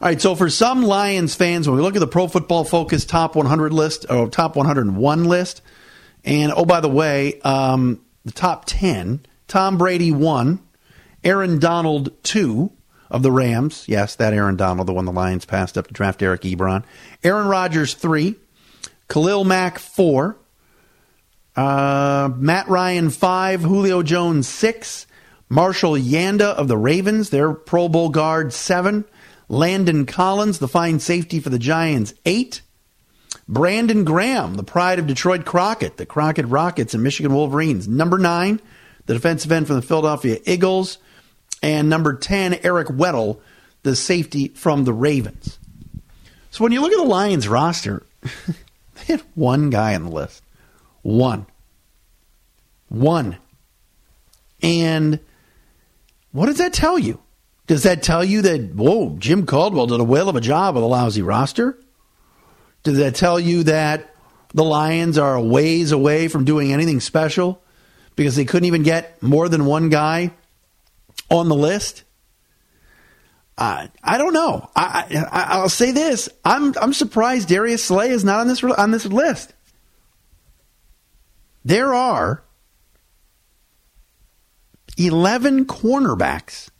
All 0.00 0.06
right, 0.06 0.20
so 0.20 0.36
for 0.36 0.48
some 0.48 0.84
Lions 0.84 1.34
fans, 1.34 1.68
when 1.68 1.76
we 1.76 1.82
look 1.82 1.96
at 1.96 1.98
the 1.98 2.06
Pro 2.06 2.28
Football 2.28 2.62
Focus 2.62 3.04
top 3.04 3.34
100 3.34 3.72
list 3.72 4.06
or 4.08 4.28
top 4.28 4.54
101 4.54 5.24
list, 5.24 5.60
And 6.24 6.52
oh, 6.54 6.64
by 6.64 6.78
the 6.78 6.88
way, 6.88 7.40
um, 7.40 8.00
the 8.24 8.30
top 8.30 8.64
10 8.66 9.26
Tom 9.48 9.76
Brady, 9.76 10.12
one, 10.12 10.60
Aaron 11.24 11.58
Donald, 11.58 12.12
two 12.22 12.70
of 13.10 13.24
the 13.24 13.32
Rams. 13.32 13.86
Yes, 13.88 14.14
that 14.16 14.32
Aaron 14.32 14.54
Donald, 14.54 14.86
the 14.86 14.92
one 14.92 15.04
the 15.04 15.10
Lions 15.10 15.44
passed 15.44 15.76
up 15.76 15.88
to 15.88 15.92
draft 15.94 16.22
Eric 16.22 16.42
Ebron. 16.42 16.84
Aaron 17.24 17.48
Rodgers, 17.48 17.94
three. 17.94 18.36
Khalil 19.08 19.42
Mack, 19.42 19.80
four. 19.80 20.36
Uh, 21.56 22.30
Matt 22.36 22.68
Ryan, 22.68 23.10
five. 23.10 23.62
Julio 23.62 24.04
Jones, 24.04 24.46
six. 24.46 25.06
Marshall 25.48 25.94
Yanda 25.94 26.54
of 26.54 26.68
the 26.68 26.76
Ravens, 26.76 27.30
their 27.30 27.52
Pro 27.52 27.88
Bowl 27.88 28.10
guard, 28.10 28.52
seven. 28.52 29.04
Landon 29.48 30.06
Collins, 30.06 30.58
the 30.58 30.68
fine 30.68 31.00
safety 31.00 31.40
for 31.40 31.50
the 31.50 31.58
Giants, 31.58 32.14
eight. 32.24 32.62
Brandon 33.46 34.04
Graham, 34.04 34.54
the 34.54 34.62
pride 34.62 34.98
of 34.98 35.06
Detroit 35.06 35.46
Crockett, 35.46 35.96
the 35.96 36.04
Crockett 36.04 36.46
Rockets 36.46 36.92
and 36.92 37.02
Michigan 37.02 37.32
Wolverines, 37.32 37.88
number 37.88 38.18
nine. 38.18 38.60
The 39.06 39.14
defensive 39.14 39.50
end 39.50 39.66
from 39.66 39.76
the 39.76 39.82
Philadelphia 39.82 40.38
Eagles. 40.44 40.98
And 41.62 41.88
number 41.88 42.14
10, 42.14 42.60
Eric 42.62 42.88
Weddle, 42.88 43.40
the 43.82 43.96
safety 43.96 44.48
from 44.48 44.84
the 44.84 44.92
Ravens. 44.92 45.58
So 46.50 46.62
when 46.62 46.72
you 46.72 46.82
look 46.82 46.92
at 46.92 46.98
the 46.98 47.04
Lions 47.04 47.48
roster, 47.48 48.04
they 48.22 49.04
had 49.06 49.22
one 49.34 49.70
guy 49.70 49.94
on 49.94 50.04
the 50.04 50.10
list. 50.10 50.42
One. 51.02 51.46
One. 52.88 53.38
And 54.62 55.20
what 56.32 56.46
does 56.46 56.58
that 56.58 56.74
tell 56.74 56.98
you? 56.98 57.18
Does 57.68 57.82
that 57.82 58.02
tell 58.02 58.24
you 58.24 58.42
that, 58.42 58.74
whoa, 58.74 59.14
Jim 59.18 59.44
Caldwell 59.44 59.86
did 59.86 60.00
a 60.00 60.04
whale 60.04 60.30
of 60.30 60.36
a 60.36 60.40
job 60.40 60.74
with 60.74 60.82
a 60.82 60.86
lousy 60.86 61.20
roster? 61.20 61.78
Does 62.82 62.96
that 62.96 63.14
tell 63.14 63.38
you 63.38 63.64
that 63.64 64.14
the 64.54 64.64
Lions 64.64 65.18
are 65.18 65.34
a 65.34 65.42
ways 65.42 65.92
away 65.92 66.28
from 66.28 66.46
doing 66.46 66.72
anything 66.72 66.98
special 67.00 67.62
because 68.16 68.36
they 68.36 68.46
couldn't 68.46 68.66
even 68.66 68.84
get 68.84 69.22
more 69.22 69.50
than 69.50 69.66
one 69.66 69.90
guy 69.90 70.32
on 71.30 71.50
the 71.50 71.54
list? 71.54 72.04
Uh, 73.58 73.88
I 74.02 74.16
don't 74.16 74.32
know. 74.32 74.70
I, 74.74 75.26
I, 75.30 75.60
will 75.60 75.68
say 75.68 75.90
this: 75.90 76.28
I'm 76.44 76.74
I'm 76.80 76.92
surprised 76.94 77.48
Darius 77.48 77.84
Slay 77.84 78.10
is 78.10 78.24
not 78.24 78.40
on 78.40 78.48
this 78.48 78.62
on 78.62 78.92
this 78.92 79.04
list. 79.04 79.52
There 81.64 81.92
are 81.92 82.44
eleven 84.96 85.66
cornerbacks 85.66 86.70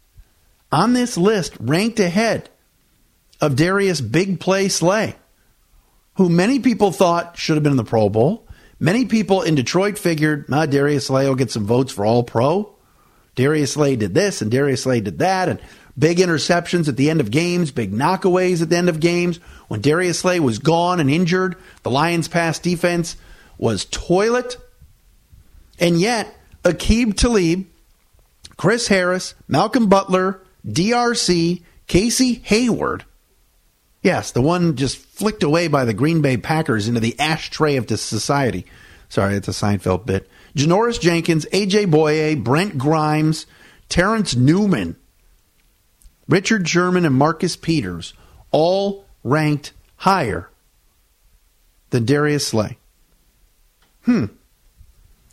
on 0.71 0.93
this 0.93 1.17
list 1.17 1.55
ranked 1.61 2.01
ahead 2.01 2.51
of 3.41 3.57
Darius 3.57 4.01
Big 4.01 4.41
Play 4.41 4.69
Slay, 4.69 5.17
who 6.15 6.29
many 6.29 6.59
people 6.59 6.93
thought 6.93 7.37
should 7.37 7.57
have 7.57 7.63
been 7.63 7.73
in 7.73 7.77
the 7.77 7.85
Pro 7.85 8.09
Bowl. 8.09 8.47
Many 8.81 9.07
people 9.07 9.43
in 9.43 9.55
Detroit 9.55 9.99
figured, 9.99 10.47
ah, 10.53 10.67
Darius 10.67 11.07
Slay 11.07 11.27
will 11.27 11.35
get 11.35 11.51
some 11.51 11.67
votes 11.67 11.93
for 11.93 12.05
All 12.05 12.23
Pro. 12.23 12.75
Darius 13.35 13.73
Slay 13.73 13.97
did 13.97 14.15
this 14.15 14.43
and 14.43 14.51
Darius 14.51 14.83
Slay 14.83 15.01
did 15.01 15.19
that, 15.21 15.49
and 15.49 15.61
big 15.97 16.19
interceptions 16.19 16.89
at 16.89 16.97
the 16.97 17.11
end 17.11 17.21
of 17.21 17.31
games, 17.31 17.71
big 17.71 17.93
knockaways 17.93 18.63
at 18.63 18.69
the 18.69 18.77
end 18.77 18.89
of 18.89 19.01
games. 19.01 19.39
When 19.69 19.81
Darius 19.81 20.21
Slay 20.21 20.41
was 20.41 20.59
gone 20.59 21.01
and 21.01 21.11
injured, 21.11 21.57
the 21.83 21.91
Lions' 21.91 22.29
pass 22.29 22.59
defense 22.59 23.17
was 23.57 23.85
toilet. 23.85 24.57
And 25.79 26.01
yet, 26.01 26.35
Aqib 26.65 27.17
Talib, 27.17 27.67
Chris 28.57 28.89
Harris, 28.89 29.35
Malcolm 29.47 29.89
Butler, 29.89 30.43
DRC, 30.67 31.62
Casey 31.87 32.35
Hayward. 32.45 33.05
Yes, 34.03 34.31
the 34.31 34.43
one 34.43 34.77
just 34.77 34.97
flicked 34.97 35.43
away 35.43 35.69
by 35.69 35.85
the 35.85 35.95
Green 35.95 36.23
Bay 36.23 36.37
Packers 36.37 36.88
into 36.88 37.00
the 37.00 37.19
ashtray 37.19 37.77
of 37.77 37.88
society. 37.88 38.65
Sorry, 39.09 39.35
it's 39.35 39.49
a 39.49 39.53
Seinfeld 39.53 40.07
bit. 40.07 40.29
Janoris 40.55 41.00
Jenkins, 41.00 41.47
AJ 41.47 41.91
Bouye, 41.91 42.43
Brent 42.43 42.79
Grimes, 42.79 43.47
Terrence 43.88 44.37
Newman, 44.37 44.97
Richard 46.29 46.69
Sherman, 46.69 47.05
and 47.05 47.15
Marcus 47.15 47.57
Peters 47.57 48.12
all 48.50 49.05
ranked 49.25 49.73
higher 49.97 50.50
than 51.91 52.05
Darius 52.05 52.47
Slay. 52.47 52.79
Hmm. 54.03 54.27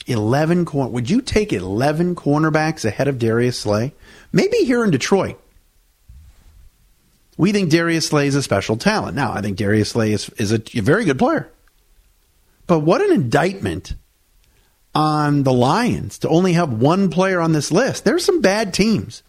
11 0.06 0.66
corner. 0.66 0.92
Would 0.92 1.10
you 1.10 1.22
take 1.22 1.52
11 1.52 2.16
cornerbacks 2.16 2.86
ahead 2.86 3.08
of 3.08 3.20
Darius 3.20 3.60
Slay? 3.60 3.94
Maybe 4.32 4.58
here 4.58 4.84
in 4.84 4.92
Detroit. 4.92 5.40
We 7.38 7.52
think 7.52 7.70
Darius 7.70 8.08
Slay 8.08 8.28
is 8.28 8.36
a 8.36 8.44
special 8.44 8.78
talent. 8.78 9.16
Now, 9.16 9.34
I 9.34 9.42
think 9.42 9.58
Darius 9.58 9.90
Slay 9.90 10.14
is, 10.14 10.30
is 10.38 10.52
a, 10.52 10.62
a 10.76 10.82
very 10.82 11.06
good 11.06 11.20
player. 11.20 11.50
But 12.68 12.80
what 12.80 13.02
an 13.02 13.12
indictment 13.12 13.96
on 14.94 15.44
the 15.44 15.54
Lions 15.54 16.20
to 16.20 16.30
only 16.30 16.54
have 16.54 16.72
one 16.72 17.10
player 17.10 17.42
on 17.42 17.52
this 17.52 17.72
list. 17.72 18.06
There's 18.06 18.24
some 18.24 18.42
bad 18.42 18.74
teams 18.74 19.24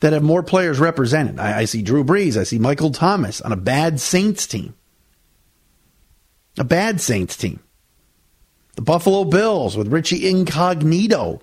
that 0.00 0.12
have 0.12 0.22
more 0.22 0.42
players 0.42 0.78
represented. 0.78 1.38
I, 1.38 1.60
I, 1.60 1.64
see 1.64 1.82
Drew 1.82 2.04
Brees. 2.04 2.36
I 2.36 2.44
see 2.44 2.58
Michael 2.58 2.90
Thomas 2.90 3.40
on 3.40 3.52
a 3.52 3.56
bad 3.56 4.00
Saints 4.00 4.46
team. 4.46 4.74
A 6.58 6.64
bad 6.64 7.00
Saints 7.00 7.36
team. 7.36 7.60
The 8.76 8.82
Buffalo 8.82 9.24
Bills 9.24 9.76
with 9.76 9.88
Richie 9.88 10.28
Incognito, 10.28 11.42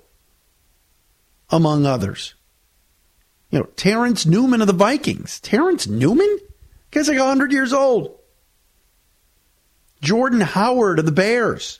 among 1.50 1.86
others. 1.86 2.34
You 3.51 3.60
know, 3.60 3.65
Terrence 3.75 4.25
Newman 4.25 4.62
of 4.62 4.67
the 4.67 4.74
Vikings. 4.74 5.39
Terrence 5.39 5.88
Newman? 5.88 6.39
Guy's 6.91 7.07
like 7.07 7.19
100 7.19 7.51
years 7.51 7.74
old. 7.74 8.17
Jordan 10.01 10.41
Howard 10.41 11.00
of 11.00 11.05
the 11.05 11.12
Bears. 11.12 11.79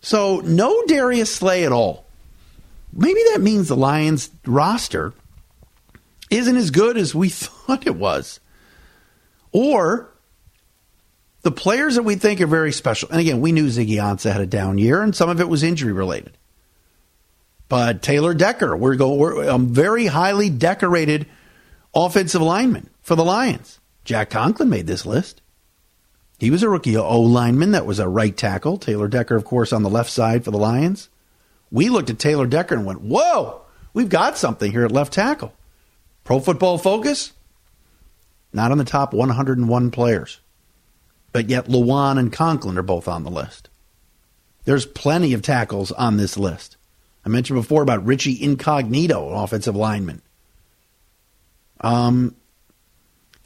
So, 0.00 0.40
no 0.40 0.84
Darius 0.86 1.34
Slay 1.34 1.64
at 1.64 1.72
all. 1.72 2.04
Maybe 2.92 3.20
that 3.32 3.40
means 3.40 3.68
the 3.68 3.76
Lions 3.76 4.30
roster 4.46 5.12
isn't 6.30 6.56
as 6.56 6.70
good 6.70 6.96
as 6.96 7.14
we 7.14 7.28
thought 7.28 7.86
it 7.86 7.96
was. 7.96 8.40
Or 9.52 10.10
the 11.42 11.52
players 11.52 11.94
that 11.94 12.02
we 12.02 12.16
think 12.16 12.40
are 12.40 12.46
very 12.46 12.72
special, 12.72 13.08
and 13.10 13.20
again, 13.20 13.40
we 13.40 13.52
knew 13.52 13.66
Ziggy 13.66 13.96
Ansah 13.96 14.32
had 14.32 14.40
a 14.40 14.46
down 14.46 14.78
year, 14.78 15.02
and 15.02 15.14
some 15.14 15.28
of 15.28 15.40
it 15.40 15.48
was 15.48 15.62
injury 15.62 15.92
related. 15.92 16.36
But 17.68 18.02
Taylor 18.02 18.34
Decker, 18.34 18.76
we're 18.76 18.96
going 18.96 19.18
we're 19.18 19.42
a 19.42 19.58
very 19.58 20.06
highly 20.06 20.50
decorated 20.50 21.26
offensive 21.94 22.42
lineman 22.42 22.88
for 23.02 23.14
the 23.14 23.24
Lions. 23.24 23.78
Jack 24.04 24.30
Conklin 24.30 24.70
made 24.70 24.86
this 24.86 25.04
list. 25.04 25.42
He 26.38 26.50
was 26.50 26.62
a 26.62 26.68
rookie 26.68 26.96
O 26.96 27.20
lineman 27.20 27.72
that 27.72 27.86
was 27.86 27.98
a 27.98 28.08
right 28.08 28.36
tackle. 28.36 28.78
Taylor 28.78 29.08
Decker, 29.08 29.36
of 29.36 29.44
course, 29.44 29.72
on 29.72 29.82
the 29.82 29.90
left 29.90 30.10
side 30.10 30.44
for 30.44 30.50
the 30.50 30.58
Lions. 30.58 31.08
We 31.70 31.88
looked 31.88 32.10
at 32.10 32.18
Taylor 32.18 32.46
Decker 32.46 32.74
and 32.74 32.86
went, 32.86 33.02
"Whoa, 33.02 33.60
we've 33.92 34.08
got 34.08 34.38
something 34.38 34.70
here 34.70 34.84
at 34.84 34.92
left 34.92 35.12
tackle." 35.12 35.52
Pro 36.24 36.40
Football 36.40 36.78
Focus, 36.78 37.32
not 38.52 38.70
on 38.70 38.78
the 38.78 38.84
top 38.84 39.12
101 39.12 39.90
players, 39.90 40.40
but 41.32 41.48
yet 41.48 41.66
Lewan 41.66 42.18
and 42.18 42.32
Conklin 42.32 42.78
are 42.78 42.82
both 42.82 43.08
on 43.08 43.24
the 43.24 43.30
list. 43.30 43.68
There's 44.64 44.86
plenty 44.86 45.32
of 45.32 45.42
tackles 45.42 45.92
on 45.92 46.16
this 46.16 46.36
list. 46.36 46.76
I 47.24 47.28
mentioned 47.28 47.60
before 47.60 47.82
about 47.82 48.04
Richie 48.04 48.42
Incognito, 48.42 49.30
offensive 49.30 49.76
lineman. 49.76 50.22
Um, 51.80 52.34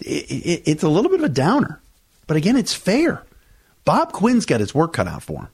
it, 0.00 0.30
it, 0.30 0.62
it's 0.66 0.82
a 0.82 0.88
little 0.88 1.10
bit 1.10 1.20
of 1.20 1.26
a 1.26 1.32
downer, 1.34 1.80
but 2.26 2.36
again, 2.36 2.56
it's 2.56 2.74
fair. 2.74 3.24
Bob 3.84 4.12
Quinn's 4.12 4.46
got 4.46 4.60
his 4.60 4.74
work 4.74 4.92
cut 4.92 5.08
out 5.08 5.22
for 5.22 5.42
him. 5.42 5.48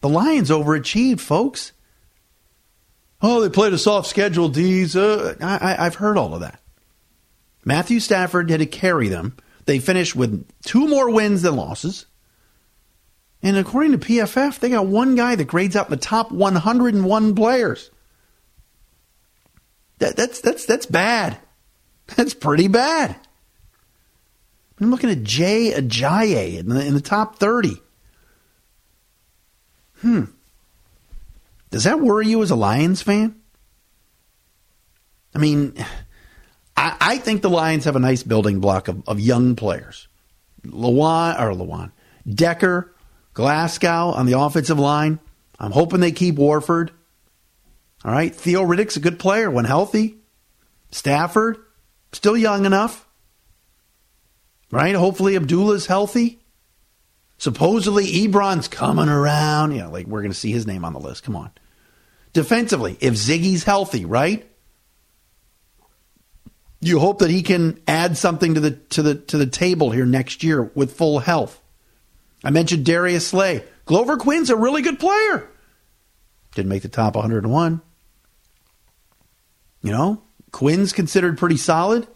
The 0.00 0.08
Lions 0.08 0.50
overachieved, 0.50 1.20
folks. 1.20 1.72
Oh, 3.22 3.40
they 3.40 3.50
played 3.50 3.72
a 3.72 3.78
soft 3.78 4.08
schedule, 4.08 4.48
D's. 4.48 4.96
Uh, 4.96 5.34
I, 5.40 5.76
I've 5.78 5.96
heard 5.96 6.16
all 6.16 6.34
of 6.34 6.40
that. 6.40 6.60
Matthew 7.64 8.00
Stafford 8.00 8.50
had 8.50 8.60
to 8.60 8.66
carry 8.66 9.08
them. 9.08 9.36
They 9.70 9.78
finished 9.78 10.16
with 10.16 10.50
two 10.64 10.88
more 10.88 11.08
wins 11.10 11.42
than 11.42 11.54
losses. 11.54 12.06
And 13.40 13.56
according 13.56 13.92
to 13.92 13.98
PFF, 13.98 14.58
they 14.58 14.68
got 14.68 14.88
one 14.88 15.14
guy 15.14 15.36
that 15.36 15.44
grades 15.44 15.76
out 15.76 15.86
in 15.86 15.92
the 15.92 15.96
top 15.96 16.32
101 16.32 17.34
players. 17.36 17.92
That, 19.98 20.16
that's 20.16 20.40
that's 20.40 20.66
that's 20.66 20.86
bad. 20.86 21.38
That's 22.16 22.34
pretty 22.34 22.66
bad. 22.66 23.14
I'm 24.80 24.90
looking 24.90 25.08
at 25.10 25.22
Jay 25.22 25.70
Ajayi 25.70 26.58
in 26.58 26.70
the, 26.70 26.84
in 26.84 26.94
the 26.94 27.00
top 27.00 27.36
30. 27.36 27.80
Hmm. 30.00 30.24
Does 31.70 31.84
that 31.84 32.00
worry 32.00 32.26
you 32.26 32.42
as 32.42 32.50
a 32.50 32.56
Lions 32.56 33.02
fan? 33.02 33.40
I 35.32 35.38
mean, 35.38 35.76
I, 36.80 36.96
I 36.98 37.18
think 37.18 37.42
the 37.42 37.50
Lions 37.50 37.84
have 37.84 37.96
a 37.96 38.00
nice 38.00 38.22
building 38.22 38.60
block 38.60 38.88
of, 38.88 39.06
of 39.06 39.20
young 39.20 39.54
players. 39.54 40.08
Lewan 40.64 41.38
or 41.38 41.52
Lewan, 41.52 41.92
Decker, 42.26 42.94
Glasgow 43.34 44.12
on 44.12 44.24
the 44.24 44.38
offensive 44.38 44.78
line. 44.78 45.20
I'm 45.58 45.72
hoping 45.72 46.00
they 46.00 46.12
keep 46.12 46.36
Warford. 46.36 46.90
All 48.02 48.12
right. 48.12 48.34
Theo 48.34 48.62
Riddick's 48.62 48.96
a 48.96 49.00
good 49.00 49.18
player 49.18 49.50
when 49.50 49.66
healthy. 49.66 50.16
Stafford, 50.90 51.58
still 52.12 52.36
young 52.36 52.64
enough. 52.64 53.06
Right? 54.70 54.94
Hopefully 54.94 55.36
Abdullah's 55.36 55.86
healthy. 55.86 56.40
Supposedly, 57.36 58.06
Ebron's 58.06 58.68
coming 58.68 59.08
around. 59.08 59.76
Know, 59.76 59.90
like 59.90 60.06
we're 60.06 60.22
going 60.22 60.32
to 60.32 60.38
see 60.38 60.52
his 60.52 60.66
name 60.66 60.84
on 60.86 60.94
the 60.94 61.00
list. 61.00 61.24
Come 61.24 61.36
on. 61.36 61.50
Defensively, 62.32 62.96
if 63.00 63.14
Ziggy's 63.14 63.64
healthy, 63.64 64.06
right? 64.06 64.49
You 66.80 66.98
hope 66.98 67.18
that 67.18 67.30
he 67.30 67.42
can 67.42 67.80
add 67.86 68.16
something 68.16 68.54
to 68.54 68.60
the 68.60 68.70
to 68.70 69.02
the 69.02 69.14
to 69.14 69.36
the 69.36 69.46
table 69.46 69.90
here 69.90 70.06
next 70.06 70.42
year 70.42 70.70
with 70.74 70.96
full 70.96 71.18
health. 71.18 71.60
I 72.42 72.50
mentioned 72.50 72.86
Darius 72.86 73.26
Slay. 73.26 73.64
Glover 73.84 74.16
Quinn's 74.16 74.50
a 74.50 74.56
really 74.56 74.80
good 74.80 74.98
player. 74.98 75.48
Didn't 76.54 76.70
make 76.70 76.82
the 76.82 76.88
top 76.88 77.16
101. 77.16 77.82
You 79.82 79.92
know, 79.92 80.22
Quinn's 80.52 80.92
considered 80.92 81.38
pretty 81.38 81.56
solid. 81.56 82.06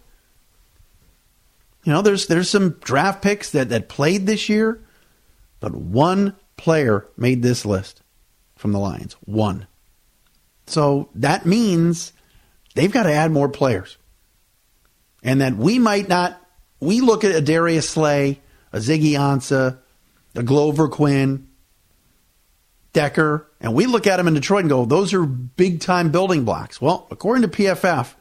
You 1.84 1.92
know, 1.92 2.00
there's 2.00 2.26
there's 2.26 2.48
some 2.48 2.70
draft 2.80 3.22
picks 3.22 3.50
that, 3.50 3.68
that 3.68 3.88
played 3.90 4.26
this 4.26 4.48
year, 4.48 4.82
but 5.60 5.74
one 5.74 6.36
player 6.56 7.06
made 7.16 7.42
this 7.42 7.66
list 7.66 8.02
from 8.56 8.72
the 8.72 8.78
Lions. 8.78 9.14
One. 9.24 9.66
So 10.66 11.10
that 11.14 11.44
means 11.44 12.14
they've 12.74 12.92
got 12.92 13.02
to 13.02 13.12
add 13.12 13.30
more 13.30 13.50
players 13.50 13.98
and 15.24 15.40
that 15.40 15.56
we 15.56 15.78
might 15.78 16.08
not. 16.08 16.40
We 16.80 17.00
look 17.00 17.24
at 17.24 17.34
a 17.34 17.40
Darius 17.40 17.88
Slay, 17.88 18.40
a 18.72 18.78
Ziggy 18.78 19.12
Ansah, 19.12 19.78
a 20.34 20.42
Glover 20.42 20.88
Quinn, 20.88 21.48
Decker, 22.92 23.50
and 23.60 23.74
we 23.74 23.86
look 23.86 24.06
at 24.06 24.18
them 24.18 24.28
in 24.28 24.34
Detroit 24.34 24.60
and 24.60 24.68
go, 24.68 24.84
those 24.84 25.14
are 25.14 25.24
big 25.24 25.80
time 25.80 26.12
building 26.12 26.44
blocks. 26.44 26.80
Well, 26.80 27.08
according 27.10 27.42
to 27.42 27.48
PFF, 27.48 28.14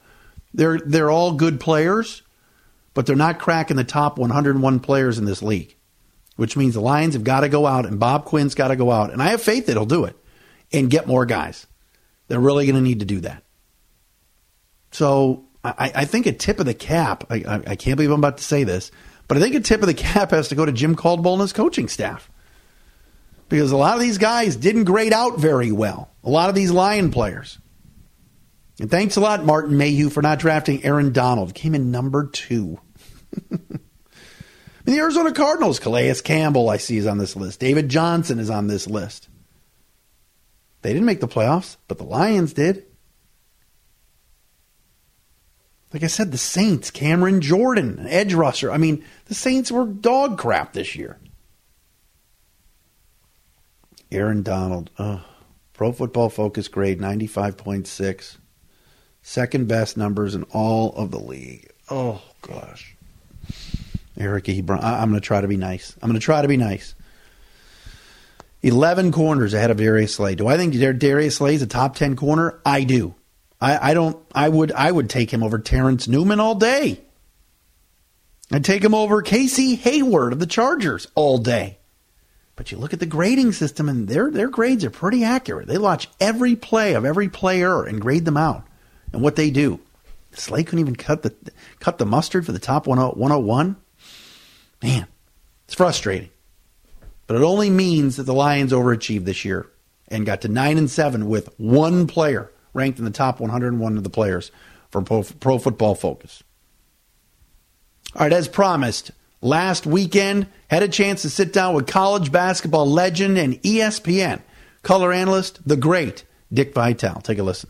they're 0.53 0.79
they're 0.79 1.12
all 1.12 1.33
good 1.33 1.60
players, 1.60 2.24
but 2.93 3.05
they're 3.05 3.15
not 3.15 3.39
cracking 3.39 3.77
the 3.77 3.83
top 3.83 4.17
101 4.17 4.79
players 4.79 5.17
in 5.17 5.25
this 5.25 5.43
league, 5.43 5.75
which 6.38 6.55
means 6.55 6.74
the 6.74 6.81
Lions 6.81 7.13
have 7.13 7.24
got 7.24 7.41
to 7.41 7.50
go 7.50 7.67
out 7.67 7.86
and 7.86 8.00
Bob 8.00 8.25
Quinn's 8.25 8.55
got 8.55 8.69
to 8.69 8.75
go 8.75 8.91
out, 8.91 9.12
and 9.12 9.22
I 9.22 9.27
have 9.29 9.41
faith 9.41 9.65
that 9.65 9.74
he'll 9.74 9.86
do 9.86 10.05
it 10.05 10.15
and 10.72 10.89
get 10.89 11.07
more 11.07 11.25
guys. 11.25 11.67
They're 12.27 12.39
really 12.39 12.65
going 12.65 12.75
to 12.75 12.81
need 12.81 13.00
to 13.01 13.05
do 13.05 13.19
that. 13.22 13.43
So 14.91 15.45
I, 15.63 15.91
I 15.96 16.05
think 16.05 16.25
a 16.25 16.34
tip 16.34 16.60
of 16.60 16.65
the 16.65 16.74
cap. 16.74 17.25
I, 17.29 17.36
I, 17.48 17.63
I 17.67 17.75
can't 17.75 17.96
believe 17.96 18.12
I'm 18.12 18.20
about 18.20 18.38
to 18.38 18.43
say 18.43 18.63
this, 18.63 18.91
but 19.27 19.38
I 19.38 19.39
think 19.39 19.55
a 19.55 19.62
tip 19.62 19.82
of 19.82 19.88
the 19.88 19.93
cap 19.93 20.32
has 20.32 20.50
to 20.50 20.55
go 20.55 20.65
to 20.65 20.72
Jim 20.72 20.96
Caldwell 20.96 21.34
and 21.34 21.41
his 21.41 21.53
coaching 21.53 21.88
staff 21.88 22.29
because 23.50 23.72
a 23.72 23.77
lot 23.77 23.96
of 23.96 24.01
these 24.01 24.17
guys 24.17 24.55
didn't 24.55 24.86
grade 24.86 25.13
out 25.13 25.39
very 25.39 25.72
well. 25.72 26.10
A 26.24 26.29
lot 26.29 26.50
of 26.50 26.55
these 26.55 26.72
Lion 26.72 27.12
players. 27.12 27.60
And 28.79 28.89
thanks 28.89 29.15
a 29.15 29.22
lot, 29.22 29.46
Martin 29.46 29.77
Mayhew, 29.77 30.10
for 30.10 30.22
not 30.22 30.39
drafting 30.39 30.84
Aaron 30.84 31.13
Donald. 31.13 31.53
Came 31.53 31.75
in 31.75 31.91
number 31.91 32.25
two. 32.27 32.79
the 33.51 34.98
Arizona 34.98 35.32
Cardinals, 35.32 35.79
Calais 35.79 36.15
Campbell, 36.24 36.70
I 36.70 36.77
see, 36.77 36.98
is 36.98 37.05
on 37.05 37.20
this 37.20 37.36
list. 37.36 37.60
David 37.60 37.89
Johnson 37.89 38.39
is 38.39 38.50
on 38.50 38.67
this 38.67 38.88
list. 38.88 39.29
They 40.82 40.91
didn't 40.91 41.05
make 41.05 41.22
the 41.22 41.27
playoffs, 41.27 41.77
but 41.88 42.00
the 42.00 42.03
Lions 42.05 42.53
did. 42.53 42.86
Like 45.93 46.03
I 46.03 46.07
said, 46.07 46.31
the 46.31 46.39
Saints, 46.39 46.89
Cameron 46.89 47.39
Jordan, 47.39 48.00
an 48.00 48.07
edge 48.07 48.33
rusher. 48.33 48.71
I 48.71 48.77
mean, 48.77 49.05
the 49.25 49.35
Saints 49.35 49.71
were 49.71 49.85
dog 49.85 50.39
crap 50.39 50.73
this 50.73 50.95
year. 50.95 51.19
Aaron 54.12 54.41
Donald, 54.41 54.89
oh, 54.97 55.23
Pro 55.73 55.91
Football 55.91 56.29
Focus 56.29 56.67
grade 56.67 57.00
95.6. 57.00 58.38
Second 59.21 59.67
best 59.67 59.95
numbers 59.95 60.35
in 60.35 60.43
all 60.51 60.93
of 60.95 61.12
the 61.12 61.19
league. 61.19 61.71
Oh, 61.89 62.21
gosh. 62.41 62.95
Eric 64.17 64.45
Ebron. 64.45 64.83
I'm 64.83 65.09
going 65.09 65.21
to 65.21 65.25
try 65.25 65.41
to 65.41 65.47
be 65.47 65.57
nice. 65.57 65.95
I'm 66.01 66.09
going 66.09 66.19
to 66.19 66.23
try 66.23 66.41
to 66.41 66.47
be 66.47 66.57
nice. 66.57 66.93
11 68.63 69.12
corners 69.12 69.53
ahead 69.53 69.71
of 69.71 69.77
Darius 69.77 70.15
Slay. 70.15 70.36
Do 70.36 70.47
I 70.47 70.58
think 70.58 70.73
Darius 70.99 71.38
Slay 71.38 71.56
is 71.56 71.62
a 71.62 71.67
top 71.67 71.95
10 71.95 72.15
corner? 72.15 72.60
I 72.65 72.84
do. 72.84 73.15
I, 73.63 73.91
I 73.91 73.93
don't. 73.93 74.17
I 74.36 74.49
would. 74.49 74.73
I 74.73 74.91
would 74.91 75.10
take 75.10 75.32
him 75.32 75.41
over 75.41 75.58
Terrence 75.58 76.06
Newman 76.06 76.41
all 76.41 76.56
day. 76.56 76.99
I'd 78.52 78.65
take 78.65 78.84
him 78.84 78.93
over 78.93 79.21
Casey 79.21 79.76
Hayward 79.76 80.34
of 80.34 80.39
the 80.39 80.45
Chargers 80.45 81.08
all 81.15 81.38
day. 81.38 81.78
But 82.58 82.71
you 82.73 82.78
look 82.78 82.91
at 82.91 82.99
the 82.99 83.06
grading 83.06 83.54
system, 83.54 83.88
and 83.88 84.10
their 84.10 84.30
their 84.30 84.49
grades 84.49 84.84
are 84.84 84.89
pretty 84.89 85.23
accurate. 85.23 85.69
They 85.69 85.78
watch 85.78 86.10
every 86.19 86.58
play 86.58 86.93
of 86.93 87.06
every 87.06 87.30
player 87.30 87.86
and 87.86 88.02
grade 88.02 88.26
them 88.26 88.36
out, 88.36 88.67
and 89.13 89.21
what 89.21 89.38
they 89.38 89.49
do. 89.49 89.80
Slay 90.34 90.65
couldn't 90.65 90.82
even 90.82 90.97
cut 90.97 91.21
the 91.21 91.34
cut 91.80 91.99
the 91.99 92.06
mustard 92.06 92.45
for 92.45 92.52
the 92.52 92.60
top 92.60 92.86
101. 92.86 93.76
Man, 94.84 95.08
it's 95.63 95.76
frustrating. 95.76 96.32
But 97.28 97.38
it 97.38 97.43
only 97.43 97.69
means 97.69 98.17
that 98.17 98.23
the 98.23 98.34
Lions 98.34 98.73
overachieved 98.73 99.23
this 99.23 99.45
year 99.45 99.67
and 100.10 100.26
got 100.26 100.41
to 100.41 100.49
nine 100.49 100.78
and 100.78 100.91
seven 100.91 101.30
with 101.30 101.47
one 101.58 102.08
player 102.08 102.52
ranked 102.73 102.99
in 102.99 103.05
the 103.05 103.12
top 103.12 103.39
101 103.39 103.97
of 103.97 104.03
the 104.03 104.09
players 104.09 104.51
from 104.89 105.05
Pro, 105.05 105.23
Pro 105.23 105.57
Football 105.57 105.95
Focus. 105.95 106.43
All 108.15 108.21
right, 108.21 108.33
as 108.33 108.47
promised, 108.47 109.12
last 109.41 109.86
weekend 109.86 110.47
had 110.69 110.83
a 110.83 110.88
chance 110.88 111.23
to 111.23 111.29
sit 111.29 111.51
down 111.51 111.73
with 111.73 111.88
college 111.88 112.31
basketball 112.31 112.86
legend 112.86 113.38
and 113.38 113.62
ESPN 113.63 114.41
color 114.83 115.12
analyst, 115.12 115.67
the 115.67 115.77
great 115.77 116.25
Dick 116.51 116.73
Vitale. 116.73 117.21
Take 117.21 117.39
a 117.39 117.43
listen. 117.43 117.69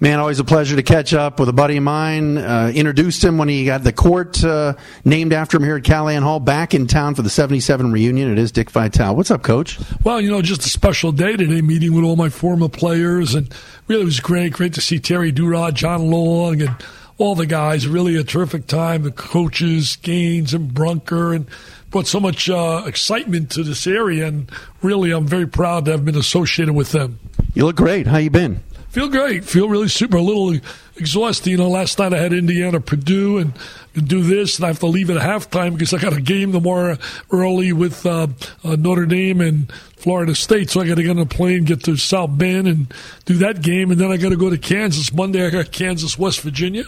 Man, 0.00 0.18
always 0.18 0.38
a 0.38 0.44
pleasure 0.44 0.76
to 0.76 0.82
catch 0.82 1.14
up 1.14 1.40
with 1.40 1.48
a 1.48 1.52
buddy 1.52 1.76
of 1.76 1.82
mine. 1.82 2.36
Uh, 2.36 2.70
introduced 2.74 3.24
him 3.24 3.38
when 3.38 3.48
he 3.48 3.64
got 3.64 3.84
the 3.84 3.92
court 3.92 4.44
uh, 4.44 4.74
named 5.04 5.32
after 5.32 5.56
him 5.56 5.62
here 5.62 5.76
at 5.76 5.82
Calihan 5.82 6.22
Hall. 6.22 6.40
Back 6.40 6.74
in 6.74 6.86
town 6.86 7.14
for 7.14 7.22
the 7.22 7.30
77 7.30 7.90
reunion. 7.90 8.30
It 8.30 8.38
is 8.38 8.52
Dick 8.52 8.70
Vitale. 8.70 9.14
What's 9.14 9.30
up, 9.30 9.42
Coach? 9.42 9.78
Well, 10.02 10.20
you 10.20 10.30
know, 10.30 10.42
just 10.42 10.66
a 10.66 10.68
special 10.68 11.10
day 11.10 11.36
today, 11.36 11.62
meeting 11.62 11.94
with 11.94 12.04
all 12.04 12.16
my 12.16 12.28
former 12.28 12.68
players. 12.68 13.34
And 13.34 13.54
really 13.88 14.04
was 14.04 14.20
great. 14.20 14.52
Great 14.52 14.74
to 14.74 14.80
see 14.80 14.98
Terry 14.98 15.32
Duerod, 15.32 15.74
John 15.74 16.10
Long, 16.10 16.60
and 16.60 16.76
all 17.16 17.34
the 17.34 17.46
guys. 17.46 17.86
Really 17.86 18.16
a 18.16 18.24
terrific 18.24 18.66
time. 18.66 19.04
The 19.04 19.12
coaches, 19.12 19.96
Gaines 19.96 20.52
and 20.52 20.74
Brunker, 20.74 21.32
and 21.32 21.46
brought 21.90 22.08
so 22.08 22.20
much 22.20 22.50
uh, 22.50 22.82
excitement 22.84 23.50
to 23.52 23.62
this 23.62 23.86
area. 23.86 24.26
And 24.26 24.50
really, 24.82 25.12
I'm 25.12 25.26
very 25.26 25.46
proud 25.46 25.84
to 25.84 25.92
have 25.92 26.04
been 26.04 26.16
associated 26.16 26.74
with 26.74 26.92
them. 26.92 27.20
You 27.54 27.64
look 27.64 27.76
great. 27.76 28.06
How 28.06 28.18
you 28.18 28.30
been? 28.30 28.62
Feel 28.94 29.08
great. 29.08 29.44
Feel 29.44 29.68
really 29.68 29.88
super. 29.88 30.18
A 30.18 30.22
little 30.22 30.56
exhausted. 30.94 31.50
You 31.50 31.56
know, 31.56 31.68
last 31.68 31.98
night 31.98 32.14
I 32.14 32.18
had 32.18 32.32
Indiana, 32.32 32.80
Purdue, 32.80 33.38
and 33.38 33.52
do 33.92 34.22
this, 34.22 34.56
and 34.56 34.64
I 34.64 34.68
have 34.68 34.78
to 34.78 34.86
leave 34.86 35.10
at 35.10 35.20
halftime 35.20 35.72
because 35.72 35.92
I 35.92 35.98
got 35.98 36.12
a 36.12 36.20
game 36.20 36.52
tomorrow 36.52 36.96
early 37.32 37.72
with 37.72 38.06
uh, 38.06 38.28
uh, 38.62 38.76
Notre 38.76 39.04
Dame 39.06 39.40
and 39.40 39.72
Florida 39.96 40.36
State. 40.36 40.70
So 40.70 40.80
I 40.80 40.86
got 40.86 40.94
to 40.94 41.02
get 41.02 41.10
on 41.10 41.18
a 41.18 41.26
plane, 41.26 41.64
get 41.64 41.82
to 41.86 41.96
South 41.96 42.38
Bend, 42.38 42.68
and 42.68 42.94
do 43.24 43.34
that 43.38 43.62
game, 43.62 43.90
and 43.90 44.00
then 44.00 44.12
I 44.12 44.16
got 44.16 44.28
to 44.28 44.36
go 44.36 44.48
to 44.48 44.58
Kansas. 44.58 45.12
Monday 45.12 45.44
I 45.44 45.50
got 45.50 45.72
Kansas, 45.72 46.16
West 46.16 46.42
Virginia, 46.42 46.84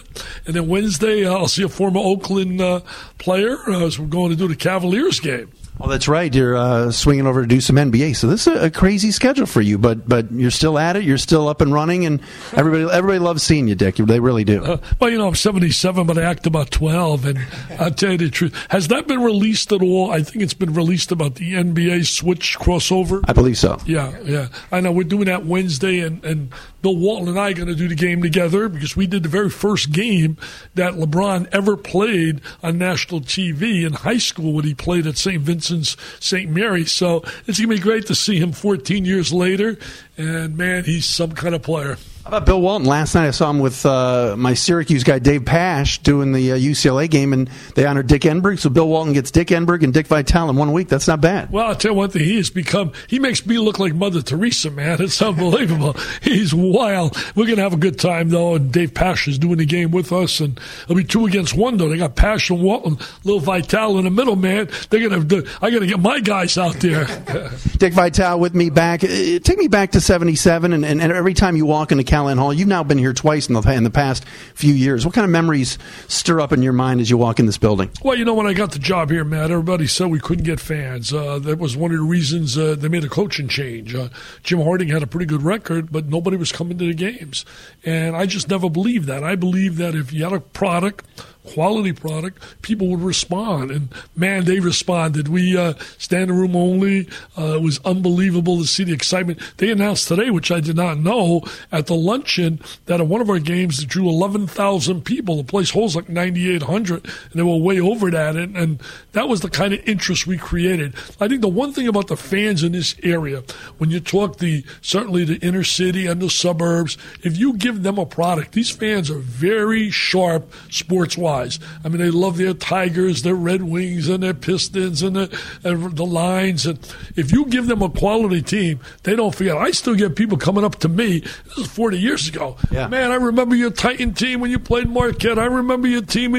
and 0.46 0.54
then 0.54 0.68
Wednesday 0.68 1.26
uh, 1.26 1.34
I'll 1.34 1.48
see 1.48 1.64
a 1.64 1.68
former 1.68 1.98
Oakland 1.98 2.60
uh, 2.60 2.82
player. 3.18 3.56
Uh, 3.66 3.90
we're 3.98 4.06
going 4.06 4.30
to 4.30 4.36
do 4.36 4.46
the 4.46 4.54
Cavaliers 4.54 5.18
game. 5.18 5.50
Oh, 5.78 5.88
that's 5.88 6.08
right. 6.08 6.34
You're 6.34 6.56
uh, 6.56 6.90
swinging 6.90 7.26
over 7.26 7.42
to 7.42 7.46
do 7.46 7.60
some 7.60 7.76
NBA. 7.76 8.16
So 8.16 8.26
this 8.26 8.46
is 8.46 8.62
a, 8.62 8.70
crazy 8.70 9.10
schedule 9.10 9.46
for 9.46 9.60
you, 9.60 9.78
but 9.78 10.08
but 10.08 10.32
you're 10.32 10.50
still 10.50 10.78
at 10.78 10.96
it. 10.96 11.04
You're 11.04 11.18
still 11.18 11.48
up 11.48 11.60
and 11.60 11.72
running, 11.72 12.06
and 12.06 12.20
everybody 12.54 12.84
everybody 12.84 13.18
loves 13.18 13.42
seeing 13.42 13.68
you, 13.68 13.74
Dick. 13.74 13.96
They 13.96 14.20
really 14.20 14.44
do. 14.44 14.64
Uh, 14.64 14.78
well, 15.00 15.10
you 15.10 15.18
know, 15.18 15.28
I'm 15.28 15.34
77, 15.34 16.06
but 16.06 16.18
I 16.18 16.22
act 16.22 16.46
about 16.46 16.70
12, 16.70 17.26
and 17.26 17.46
I'll 17.78 17.90
tell 17.90 18.12
you 18.12 18.18
the 18.18 18.30
truth. 18.30 18.54
Has 18.70 18.88
that 18.88 19.06
been 19.06 19.22
released 19.22 19.72
at 19.72 19.82
all? 19.82 20.10
I 20.10 20.22
think 20.22 20.42
it's 20.42 20.54
been 20.54 20.72
released 20.72 21.12
about 21.12 21.36
the 21.36 21.52
NBA 21.52 22.06
switch 22.06 22.58
crossover. 22.58 23.22
I 23.24 23.32
believe 23.32 23.58
so. 23.58 23.78
Yeah, 23.86 24.18
yeah. 24.24 24.48
I 24.72 24.80
know 24.80 24.92
we're 24.92 25.04
doing 25.04 25.26
that 25.26 25.44
Wednesday, 25.44 26.00
and 26.00 26.24
and 26.24 26.52
Bill 26.86 26.96
Walton 26.96 27.28
and 27.28 27.38
I 27.40 27.50
are 27.50 27.54
going 27.54 27.66
to 27.66 27.74
do 27.74 27.88
the 27.88 27.96
game 27.96 28.22
together 28.22 28.68
because 28.68 28.96
we 28.96 29.08
did 29.08 29.24
the 29.24 29.28
very 29.28 29.50
first 29.50 29.90
game 29.90 30.36
that 30.76 30.94
LeBron 30.94 31.48
ever 31.50 31.76
played 31.76 32.40
on 32.62 32.78
national 32.78 33.22
TV 33.22 33.84
in 33.84 33.92
high 33.92 34.18
school 34.18 34.52
when 34.52 34.64
he 34.64 34.72
played 34.72 35.04
at 35.04 35.18
St. 35.18 35.42
Vincent's 35.68 35.96
St. 36.24 36.50
Mary. 36.50 36.84
So 36.84 37.22
it's 37.46 37.58
going 37.58 37.68
to 37.70 37.76
be 37.76 37.78
great 37.78 38.06
to 38.06 38.14
see 38.14 38.38
him 38.38 38.52
14 38.52 39.04
years 39.04 39.32
later. 39.32 39.78
And 40.16 40.56
man, 40.56 40.84
he's 40.84 41.06
some 41.06 41.32
kind 41.32 41.54
of 41.54 41.62
player. 41.62 41.98
How 42.26 42.30
about 42.30 42.46
Bill 42.46 42.60
Walton? 42.60 42.88
Last 42.88 43.14
night 43.14 43.28
I 43.28 43.30
saw 43.30 43.48
him 43.48 43.60
with 43.60 43.86
uh, 43.86 44.34
my 44.36 44.54
Syracuse 44.54 45.04
guy 45.04 45.20
Dave 45.20 45.44
Pasch 45.44 45.98
doing 46.02 46.32
the 46.32 46.50
uh, 46.50 46.56
UCLA 46.56 47.08
game, 47.08 47.32
and 47.32 47.48
they 47.76 47.86
honored 47.86 48.08
Dick 48.08 48.22
Enberg. 48.22 48.58
So 48.58 48.68
Bill 48.68 48.88
Walton 48.88 49.12
gets 49.12 49.30
Dick 49.30 49.46
Enberg 49.46 49.84
and 49.84 49.94
Dick 49.94 50.08
Vitale 50.08 50.50
in 50.50 50.56
one 50.56 50.72
week. 50.72 50.88
That's 50.88 51.06
not 51.06 51.20
bad. 51.20 51.52
Well, 51.52 51.66
I'll 51.66 51.76
tell 51.76 51.92
you 51.92 51.98
one 51.98 52.10
thing. 52.10 52.24
He 52.24 52.36
has 52.38 52.50
become. 52.50 52.90
He 53.06 53.20
makes 53.20 53.46
me 53.46 53.58
look 53.58 53.78
like 53.78 53.94
Mother 53.94 54.22
Teresa, 54.22 54.70
man. 54.72 54.96
It's 55.06 55.22
unbelievable. 55.22 55.94
He's 56.20 56.52
wild. 56.52 57.16
We're 57.36 57.46
gonna 57.46 57.62
have 57.62 57.74
a 57.74 57.76
good 57.76 57.96
time 57.96 58.30
though, 58.30 58.56
and 58.56 58.72
Dave 58.72 58.92
Pasch 58.92 59.28
is 59.28 59.38
doing 59.38 59.58
the 59.58 59.64
game 59.64 59.92
with 59.92 60.10
us, 60.10 60.40
and 60.40 60.58
it'll 60.82 60.96
be 60.96 61.04
two 61.04 61.26
against 61.26 61.54
one 61.54 61.76
though. 61.76 61.88
They 61.88 61.96
got 61.96 62.16
Pasch 62.16 62.50
and 62.50 62.60
Walton, 62.60 62.98
little 63.22 63.38
Vitale 63.38 63.98
in 63.98 64.04
the 64.04 64.10
middle, 64.10 64.34
man. 64.34 64.68
They're 64.90 65.08
gonna. 65.08 65.44
I 65.62 65.70
got 65.70 65.78
to 65.78 65.86
get 65.86 66.00
my 66.00 66.18
guys 66.18 66.58
out 66.58 66.74
there. 66.76 67.04
Dick 67.76 67.92
Vitale 67.92 68.40
with 68.40 68.56
me 68.56 68.70
back. 68.70 69.04
Uh, 69.04 69.38
take 69.38 69.58
me 69.58 69.68
back 69.68 69.92
to 69.92 70.00
'77, 70.00 70.72
and, 70.72 70.84
and, 70.84 71.00
and 71.00 71.12
every 71.12 71.34
time 71.34 71.54
you 71.54 71.66
walk 71.66 71.92
in 71.92 72.00
into 72.00 72.10
Calihan 72.16 72.38
Hall. 72.38 72.52
You've 72.52 72.68
now 72.68 72.82
been 72.82 72.96
here 72.96 73.12
twice 73.12 73.48
in 73.48 73.54
the, 73.54 73.72
in 73.72 73.84
the 73.84 73.90
past 73.90 74.24
few 74.54 74.72
years. 74.72 75.04
What 75.04 75.14
kind 75.14 75.24
of 75.26 75.30
memories 75.30 75.78
stir 76.08 76.40
up 76.40 76.50
in 76.52 76.62
your 76.62 76.72
mind 76.72 77.00
as 77.02 77.10
you 77.10 77.18
walk 77.18 77.38
in 77.38 77.44
this 77.44 77.58
building? 77.58 77.90
Well, 78.02 78.16
you 78.16 78.24
know, 78.24 78.32
when 78.32 78.46
I 78.46 78.54
got 78.54 78.72
the 78.72 78.78
job 78.78 79.10
here, 79.10 79.22
Matt, 79.22 79.50
everybody 79.50 79.86
said 79.86 80.06
we 80.06 80.18
couldn't 80.18 80.44
get 80.44 80.58
fans. 80.58 81.12
Uh, 81.12 81.38
that 81.40 81.58
was 81.58 81.76
one 81.76 81.90
of 81.90 81.98
the 81.98 82.04
reasons 82.04 82.56
uh, 82.56 82.74
they 82.74 82.88
made 82.88 83.04
a 83.04 83.08
coaching 83.08 83.48
change. 83.48 83.94
Uh, 83.94 84.08
Jim 84.42 84.62
Harding 84.62 84.88
had 84.88 85.02
a 85.02 85.06
pretty 85.06 85.26
good 85.26 85.42
record, 85.42 85.92
but 85.92 86.06
nobody 86.06 86.38
was 86.38 86.52
coming 86.52 86.78
to 86.78 86.86
the 86.86 86.94
games. 86.94 87.44
And 87.84 88.16
I 88.16 88.24
just 88.24 88.48
never 88.48 88.70
believed 88.70 89.06
that. 89.08 89.22
I 89.22 89.36
believe 89.36 89.76
that 89.76 89.94
if 89.94 90.10
you 90.10 90.24
had 90.24 90.32
a 90.32 90.40
product, 90.40 91.04
quality 91.46 91.92
product, 91.92 92.42
people 92.62 92.88
would 92.88 93.00
respond. 93.00 93.70
And 93.70 93.88
man, 94.14 94.44
they 94.44 94.60
responded. 94.60 95.28
We 95.28 95.56
uh, 95.56 95.74
stand 95.98 96.30
room 96.30 96.56
only. 96.56 97.08
Uh, 97.38 97.56
it 97.56 97.62
was 97.62 97.78
unbelievable 97.84 98.58
to 98.58 98.66
see 98.66 98.84
the 98.84 98.92
excitement. 98.92 99.40
They 99.56 99.70
announced 99.70 100.08
today, 100.08 100.30
which 100.30 100.50
I 100.50 100.60
did 100.60 100.76
not 100.76 100.98
know, 100.98 101.42
at 101.72 101.86
the 101.86 101.94
luncheon 101.94 102.60
that 102.86 103.00
at 103.00 103.06
one 103.06 103.20
of 103.20 103.30
our 103.30 103.38
games 103.38 103.78
that 103.78 103.88
drew 103.88 104.08
11,000 104.08 105.02
people. 105.02 105.36
The 105.36 105.44
place 105.44 105.70
holds 105.70 105.96
like 105.96 106.08
9,800, 106.08 107.04
and 107.04 107.32
they 107.34 107.42
were 107.42 107.56
way 107.56 107.80
over 107.80 108.10
that. 108.10 108.36
And, 108.36 108.56
and 108.56 108.82
that 109.12 109.28
was 109.28 109.40
the 109.40 109.50
kind 109.50 109.72
of 109.72 109.86
interest 109.88 110.26
we 110.26 110.36
created. 110.36 110.94
I 111.20 111.28
think 111.28 111.40
the 111.40 111.48
one 111.48 111.72
thing 111.72 111.88
about 111.88 112.08
the 112.08 112.16
fans 112.16 112.62
in 112.62 112.72
this 112.72 112.96
area, 113.02 113.42
when 113.78 113.90
you 113.90 114.00
talk 114.00 114.38
the 114.38 114.64
certainly 114.80 115.24
the 115.24 115.36
inner 115.36 115.64
city 115.64 116.06
and 116.06 116.20
the 116.20 116.30
suburbs, 116.30 116.98
if 117.22 117.36
you 117.36 117.54
give 117.54 117.82
them 117.82 117.98
a 117.98 118.06
product, 118.06 118.52
these 118.52 118.70
fans 118.70 119.10
are 119.10 119.18
very 119.18 119.90
sharp 119.90 120.52
sports 120.70 121.16
wise 121.16 121.35
guys. 121.36 121.58
I 121.84 121.88
mean, 121.88 121.98
they 121.98 122.10
love 122.10 122.36
their 122.38 122.54
Tigers, 122.54 123.22
their 123.22 123.34
Red 123.34 123.62
Wings, 123.62 124.08
and 124.08 124.22
their 124.22 124.34
Pistons, 124.34 125.02
and 125.02 125.16
the, 125.16 125.40
and 125.64 125.96
the 125.96 126.06
Lions. 126.06 126.66
And 126.66 126.78
if 127.14 127.32
you 127.32 127.46
give 127.46 127.66
them 127.66 127.82
a 127.82 127.90
quality 127.90 128.42
team, 128.42 128.80
they 129.02 129.14
don't 129.14 129.34
forget. 129.34 129.56
I 129.56 129.70
still 129.70 129.94
get 129.94 130.16
people 130.16 130.38
coming 130.38 130.64
up 130.64 130.76
to 130.76 130.88
me. 130.88 131.20
This 131.20 131.58
is 131.58 131.66
40 131.66 131.98
years 131.98 132.28
ago. 132.28 132.56
Yeah. 132.70 132.88
Man, 132.88 133.10
I 133.10 133.16
remember 133.16 133.54
your 133.54 133.70
Titan 133.70 134.14
team 134.14 134.40
when 134.40 134.50
you 134.50 134.58
played 134.58 134.88
Marquette. 134.88 135.38
I 135.38 135.46
remember 135.46 135.88
your 135.88 136.02
team. 136.02 136.34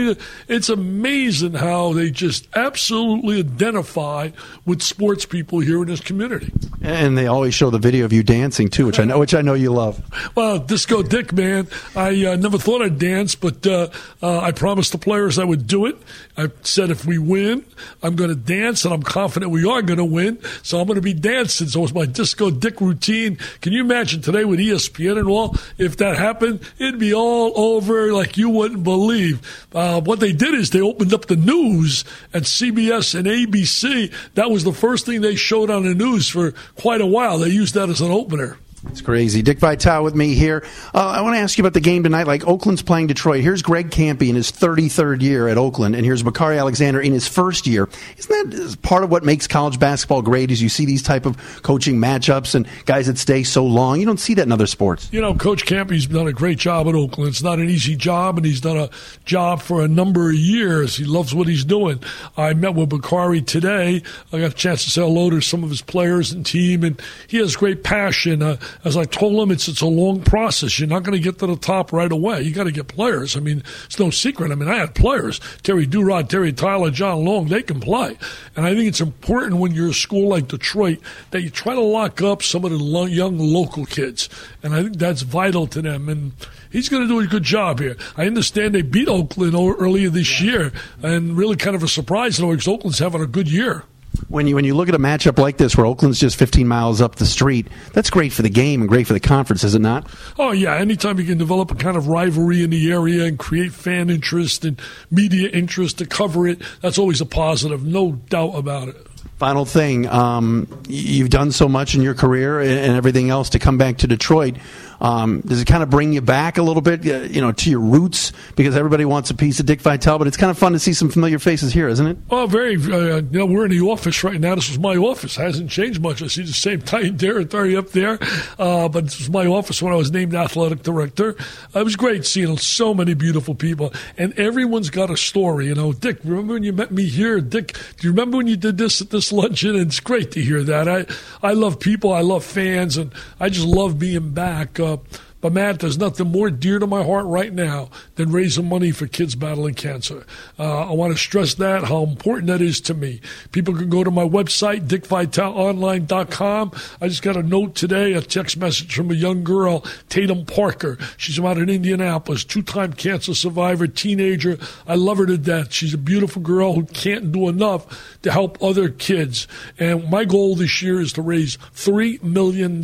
It's 0.48 0.70
amazing 0.70 1.54
how 1.54 1.94
they 1.94 2.10
just 2.10 2.48
absolutely 2.56 3.40
identify 3.40 4.32
with 4.66 4.82
sports 4.82 5.26
people 5.26 5.60
here 5.60 5.82
in 5.82 5.88
this 5.88 6.02
community. 6.02 6.52
And 6.82 7.18
they 7.18 7.28
always 7.28 7.54
show 7.54 7.70
the 7.70 7.80
video 7.80 8.06
of 8.06 8.14
you 8.14 8.24
dancing 8.24 8.70
too, 8.70 8.86
which 8.86 9.00
I 9.00 9.04
know, 9.04 9.20
which 9.20 9.34
I 9.34 9.42
know 9.42 9.54
you 9.54 9.72
love. 9.72 10.02
Well, 10.36 10.60
Disco 10.60 11.04
Dick, 11.04 11.34
man, 11.34 11.68
I 11.96 12.26
uh, 12.26 12.36
never 12.36 12.58
thought 12.58 12.82
I'd 12.82 13.00
dance, 13.00 13.36
but 13.36 13.66
uh, 13.66 13.90
uh, 14.22 14.40
I 14.40 14.52
promised 14.52 14.87
the 14.90 14.98
players 14.98 15.40
I 15.40 15.44
would 15.44 15.68
do 15.68 15.86
it. 15.86 15.98
I 16.38 16.50
said 16.62 16.92
if 16.92 17.06
we 17.06 17.18
win, 17.18 17.66
I'm 18.04 18.16
going 18.16 18.30
to 18.30 18.36
dance, 18.36 18.86
and 18.86 18.94
I'm 18.94 19.04
confident 19.04 19.52
we 19.52 19.68
are 19.68 19.82
going 19.82 19.98
to 19.98 20.06
win. 20.06 20.40
So 20.64 20.80
I'm 20.80 20.88
going 20.88 20.96
to 20.96 21.02
be 21.02 21.14
dancing. 21.14 21.68
So 21.68 21.84
it's 21.84 21.94
my 21.94 22.06
Disco 22.06 22.50
Dick 22.50 22.82
routine. 22.82 23.38
Can 23.62 23.74
you 23.74 23.82
imagine 23.82 24.22
today 24.22 24.46
with 24.46 24.60
ESPN 24.60 25.18
and 25.18 25.28
all? 25.28 25.56
If 25.78 25.98
that 25.98 26.18
happened, 26.18 26.62
it'd 26.78 27.00
be 27.00 27.14
all 27.14 27.54
over 27.56 28.14
like 28.14 28.38
you 28.38 28.50
wouldn't 28.50 28.84
believe. 28.84 29.42
Uh, 29.74 30.02
what 30.02 30.20
they 30.20 30.34
did 30.34 30.54
is 30.54 30.70
they 30.70 30.82
opened 30.82 31.14
up 31.14 31.26
the 31.26 31.36
news 31.36 32.04
at 32.34 32.44
CBS 32.44 33.16
and 33.16 33.28
ABC. 33.28 34.14
That 34.36 34.52
was 34.52 34.64
the 34.64 34.74
first 34.74 35.06
thing 35.06 35.22
they 35.22 35.36
showed 35.36 35.70
on 35.70 35.84
the 35.84 35.96
news 35.96 36.30
for 36.30 36.54
quite 36.76 37.02
a 37.02 37.06
while. 37.06 37.40
They 37.40 37.50
used 37.50 37.74
that 37.76 37.90
as 37.90 38.02
an 38.02 38.12
opener. 38.12 38.58
It's 38.90 39.02
crazy. 39.02 39.42
Dick 39.42 39.60
Vitale 39.60 40.04
with 40.04 40.16
me 40.16 40.34
here. 40.34 40.64
Uh, 40.94 41.08
I 41.08 41.22
want 41.22 41.36
to 41.36 41.40
ask 41.40 41.58
you 41.58 41.64
about 41.64 41.74
the 41.74 41.82
game 41.82 42.04
tonight. 42.04 42.28
Like 42.28 42.48
Oakland's 42.48 42.82
playing 42.82 43.08
Detroit. 43.08 43.42
Here's 43.42 43.62
Greg 43.62 43.90
Kampe 43.90 44.28
in 44.30 44.36
his 44.36 44.52
33rd 44.52 45.22
year 45.22 45.48
at 45.48 45.58
Oakland, 45.58 45.96
and 45.96 46.06
here's 46.06 46.24
Bakari 46.24 46.58
Alexander 46.58 47.00
in 47.00 47.14
his 47.14 47.28
first 47.28 47.68
year. 47.68 47.90
Isn't 48.18 48.50
that 48.50 48.82
part 48.82 49.04
of 49.04 49.12
what 49.12 49.24
makes 49.24 49.48
college 49.48 49.80
basketball 49.80 50.22
great? 50.22 50.52
Is 50.52 50.62
you 50.62 50.70
see 50.70 50.86
these 50.86 51.04
type 51.04 51.26
of 51.26 51.38
coaching 51.62 51.98
matchups 51.98 52.56
and 52.56 52.68
guys 52.86 53.08
that 53.08 53.18
stay 53.18 53.44
so 53.44 53.66
long. 53.66 54.00
You 54.00 54.06
don't 54.06 54.20
see 54.20 54.34
that 54.36 54.44
in 54.44 54.52
other 54.52 54.68
sports. 54.68 55.10
You 55.12 55.22
know, 55.22 55.34
Coach 55.36 55.66
Kampe's 55.66 56.08
done 56.08 56.28
a 56.28 56.34
great 56.34 56.58
job 56.58 56.88
at 56.88 56.96
Oakland. 56.96 57.30
It's 57.30 57.44
not 57.44 57.60
an 57.60 57.70
easy 57.70 57.96
job, 57.96 58.38
and 58.38 58.46
he's 58.46 58.62
done 58.62 58.78
a 58.78 58.90
job 59.26 59.62
for 59.62 59.84
a 59.84 59.88
number 59.88 60.30
of 60.30 60.36
years. 60.36 60.98
He 60.98 61.04
loves 61.04 61.34
what 61.34 61.48
he's 61.48 61.66
doing. 61.66 62.02
I 62.36 62.54
met 62.54 62.76
with 62.76 62.90
Bakari 62.90 63.42
today. 63.42 64.02
I 64.32 64.40
got 64.40 64.52
a 64.52 64.56
chance 64.56 64.84
to 64.86 64.90
say 64.90 65.02
hello 65.02 65.30
to 65.30 65.42
some 65.42 65.64
of 65.64 65.70
his 65.70 65.82
players 65.82 66.32
and 66.32 66.46
team, 66.46 66.84
and 66.84 67.02
he 67.28 67.38
has 67.38 67.56
great 67.56 67.84
passion. 67.84 68.42
Uh, 68.42 68.58
as 68.84 68.96
I 68.96 69.06
told 69.06 69.42
him, 69.42 69.52
it's 69.52 69.68
it's 69.68 69.82
a 69.82 69.88
long 69.88 70.22
process. 70.22 70.80
You're 70.80 70.88
not 70.88 71.04
going 71.04 71.18
to 71.18 71.24
get 71.24 71.40
to 71.40 71.48
the 71.48 71.56
top 71.56 71.92
right 71.92 72.12
away. 72.12 72.42
You 72.42 72.54
got 72.54 72.66
to 72.66 72.72
get 72.72 72.88
players. 72.88 73.36
I 73.36 73.40
mean, 73.40 73.64
it's 73.86 74.00
no 74.00 74.10
secret. 74.10 74.52
I 74.52 74.56
mean, 74.56 74.70
I 74.70 74.78
had 74.78 74.96
players: 74.96 75.40
Terry 75.64 75.88
Duerod, 75.88 76.30
Terry 76.30 76.54
Tyler, 76.54 76.92
John 76.92 77.26
Long. 77.26 77.48
They 77.48 77.62
can 77.62 77.80
play, 77.80 78.18
and 78.56 78.66
I 78.66 78.76
think 78.76 78.88
it's 78.88 79.02
important 79.02 79.58
when 79.58 79.74
you're 79.74 79.90
a 79.90 79.94
school 79.94 80.30
like 80.30 80.48
Detroit 80.48 81.00
that 81.32 81.42
you 81.42 81.50
try 81.50 81.74
to 81.74 81.82
lock 81.82 82.22
up 82.22 82.44
some 82.44 82.66
of 82.66 82.72
the 82.72 82.78
lo- 82.78 83.06
young 83.06 83.38
local 83.38 83.86
kids, 83.86 84.30
and 84.64 84.74
I 84.74 84.84
think 84.84 84.98
that's 84.98 85.22
vital 85.22 85.68
to 85.68 85.82
them. 85.82 86.10
And 86.10 86.32
he's 86.72 86.90
going 86.90 87.04
to 87.04 87.08
do 87.08 87.20
a 87.20 87.28
good 87.28 87.44
job 87.44 87.80
here. 87.80 87.98
I 88.16 88.26
understand 88.26 88.76
they 88.76 88.82
beat 88.82 89.08
Oakland 89.08 89.56
earlier 89.56 90.10
this 90.10 90.42
year, 90.42 90.72
and 91.02 91.38
really 91.38 91.56
kind 91.56 91.76
of 91.76 91.84
a 91.84 91.88
surprise, 91.88 92.38
though, 92.38 92.52
because 92.52 92.68
Oakland's 92.68 93.00
having 93.00 93.22
a 93.22 93.28
good 93.28 93.50
year 93.50 93.84
when 94.30 94.48
you 94.48 94.56
when 94.56 94.66
you 94.66 94.76
look 94.76 94.90
at 94.90 94.96
a 94.96 95.00
matchup 95.00 95.38
like 95.38 95.58
this 95.58 95.78
where 95.78 95.86
Oakland's 95.86 96.20
just 96.20 96.38
15 96.38 96.68
miles 96.68 97.02
up 97.02 97.16
the 97.16 97.26
street, 97.26 97.68
that's 97.94 98.10
great 98.10 98.34
for 98.34 98.42
the 98.42 98.50
game 98.50 98.82
and 98.82 98.90
great 98.90 99.08
for 99.08 99.14
the 99.14 99.20
conference, 99.20 99.64
is 99.64 99.76
it 99.76 99.80
not? 99.80 100.08
Oh 100.38 100.52
yeah, 100.52 100.76
anytime 100.76 101.20
you 101.20 101.26
can 101.26 101.38
develop 101.38 101.72
a 101.72 101.76
kind 101.76 101.98
of 101.98 102.08
rivalry 102.08 102.64
in 102.64 102.70
the 102.70 102.92
area 102.92 103.26
and 103.26 103.40
create 103.40 103.72
fan 103.72 104.10
interest 104.10 104.66
and 104.66 104.82
media 105.10 105.50
interest 105.50 105.98
to 106.00 106.06
cover 106.06 106.48
it, 106.48 106.62
that's 106.82 106.98
always 106.98 107.22
a 107.22 107.26
positive, 107.26 107.84
no 107.86 108.14
doubt 108.14 108.52
about 108.52 108.90
it. 108.90 109.08
Final 109.38 109.66
thing, 109.66 110.08
um, 110.08 110.68
you've 110.88 111.30
done 111.30 111.52
so 111.52 111.70
much 111.70 111.94
in 111.94 112.02
your 112.02 112.16
career 112.16 112.60
and 112.60 112.98
everything 112.98 113.30
else 113.30 113.52
to 113.52 113.60
come 113.60 113.78
back 113.78 113.98
to 113.98 114.08
Detroit. 114.08 114.56
Um, 115.00 115.42
does 115.42 115.62
it 115.62 115.66
kind 115.66 115.84
of 115.84 115.90
bring 115.90 116.14
you 116.14 116.22
back 116.22 116.58
a 116.58 116.64
little 116.64 116.82
bit, 116.82 117.04
you 117.04 117.42
know, 117.42 117.52
to 117.52 117.70
your 117.70 117.80
roots? 117.80 118.32
Because 118.56 118.76
everybody 118.76 119.06
wants 119.06 119.30
a 119.30 119.36
piece 119.36 119.60
of 119.60 119.66
Dick 119.66 119.82
Vitale, 119.82 120.18
but 120.18 120.28
it's 120.28 120.38
kind 120.38 120.50
of 120.50 120.58
fun 120.58 120.74
to 120.74 120.80
see 120.80 120.94
some 120.94 121.10
familiar 121.10 121.40
faces 121.40 121.72
here, 121.72 121.88
isn't 121.88 122.08
it? 122.08 122.18
Oh, 122.32 122.48
very. 122.48 122.76
Uh, 122.76 123.18
you 123.18 123.40
know, 123.40 123.46
we're 123.46 123.66
in 123.66 123.72
the 123.72 123.82
office 123.82 124.24
right 124.24 124.40
now. 124.40 124.56
This 124.56 124.70
is 124.70 124.80
my 124.80 124.96
office. 124.96 125.38
It 125.38 125.42
hasn't 125.42 125.70
changed 125.70 126.02
much. 126.02 126.22
I 126.22 126.28
see 126.28 126.44
the 126.44 126.54
same 126.54 126.82
Titan 126.82 127.18
territory 127.18 127.76
up 127.76 127.90
there, 127.90 128.18
uh, 128.58 128.90
but 128.90 129.06
this 129.06 129.20
was 129.20 129.30
my 129.30 129.46
office 129.46 129.82
when 129.82 129.94
I 129.94 129.98
was 129.98 130.12
named 130.12 130.34
athletic 130.34 130.84
director. 130.84 131.36
it 131.76 131.84
was 131.84 131.96
great 131.96 132.26
seeing 132.26 132.58
so 132.58 132.94
many 132.94 133.14
beautiful 133.14 133.54
people, 133.54 133.94
and 134.18 134.34
everyone's 134.40 134.90
got 134.90 135.12
a 135.12 135.18
story. 135.18 135.68
You 135.68 135.76
know, 135.76 135.94
Dick, 135.94 136.18
remember 136.24 136.54
when 136.54 136.64
you 136.64 136.74
met 136.74 136.92
me 136.92 137.06
here? 137.06 137.40
Dick, 137.40 137.74
do 137.98 138.08
you 138.08 138.12
remember 138.12 138.38
when 138.38 138.48
you 138.48 138.58
did 138.58 138.78
this 138.78 139.02
at 139.02 139.12
this 139.12 139.27
luncheon? 139.32 139.76
And 139.76 139.88
it's 139.88 140.00
great 140.00 140.32
to 140.32 140.42
hear 140.42 140.64
that. 140.64 140.88
I 140.88 141.06
I 141.42 141.54
love 141.54 141.80
people. 141.80 142.14
I 142.14 142.22
love 142.22 142.44
fans, 142.44 142.98
and 142.98 143.12
I 143.40 143.50
just 143.50 143.68
love 143.68 144.00
being 144.00 144.32
back. 144.32 144.80
Uh, 144.80 144.98
but 145.40 145.54
Matt, 145.54 145.80
there's 145.80 146.00
nothing 146.00 146.32
more 146.32 146.50
dear 146.50 146.80
to 146.80 146.88
my 146.88 147.04
heart 147.04 147.26
right 147.28 147.54
now 147.54 147.90
than 148.16 148.32
raising 148.32 148.68
money 148.68 148.92
for 148.92 149.06
kids 149.06 149.36
battling 149.36 149.76
cancer. 149.76 150.26
Uh, 150.58 150.90
I 150.90 150.94
want 150.94 151.14
to 151.14 151.18
stress 151.18 151.54
that, 151.56 151.84
how 151.84 152.04
important 152.04 152.48
that 152.48 152.62
is 152.62 152.82
to 152.82 152.96
me. 152.96 153.22
People 153.52 153.76
can 153.76 153.90
go 153.90 154.04
to 154.04 154.10
my 154.10 154.24
website, 154.24 154.88
dickvitaleonline.com. 154.88 156.72
I 157.00 157.08
just 157.08 157.22
got 157.22 157.38
a 157.38 157.44
note 157.44 157.76
today, 157.76 158.14
a 158.14 158.22
text 158.22 158.58
message 158.58 158.96
from 158.96 159.12
a 159.12 159.14
young 159.14 159.44
girl, 159.44 159.86
Tatum 160.10 160.46
Parker. 160.46 160.98
She's 161.18 161.40
out 161.40 161.60
in 161.60 161.70
Indianapolis, 161.70 162.44
two-time 162.44 162.94
cancer 162.94 163.36
survivor, 163.36 163.86
teenager. 163.86 164.58
I 164.88 164.96
love 164.96 165.20
her 165.20 165.28
to 165.28 165.38
death. 165.38 165.72
She's 165.72 165.94
a 165.94 166.00
beautiful 166.00 166.42
girl 166.42 166.74
who 166.74 166.86
can't 166.86 167.32
do 167.32 167.48
enough 167.48 168.20
to 168.24 168.32
help 168.32 168.62
other 168.62 168.90
kids. 168.90 169.48
And 169.78 170.10
my 170.10 170.26
goal 170.26 170.56
this 170.56 170.82
year 170.82 171.00
is 171.00 171.14
to 171.14 171.22
raise 171.22 171.58
$3 171.76 172.24
million. 172.24 172.84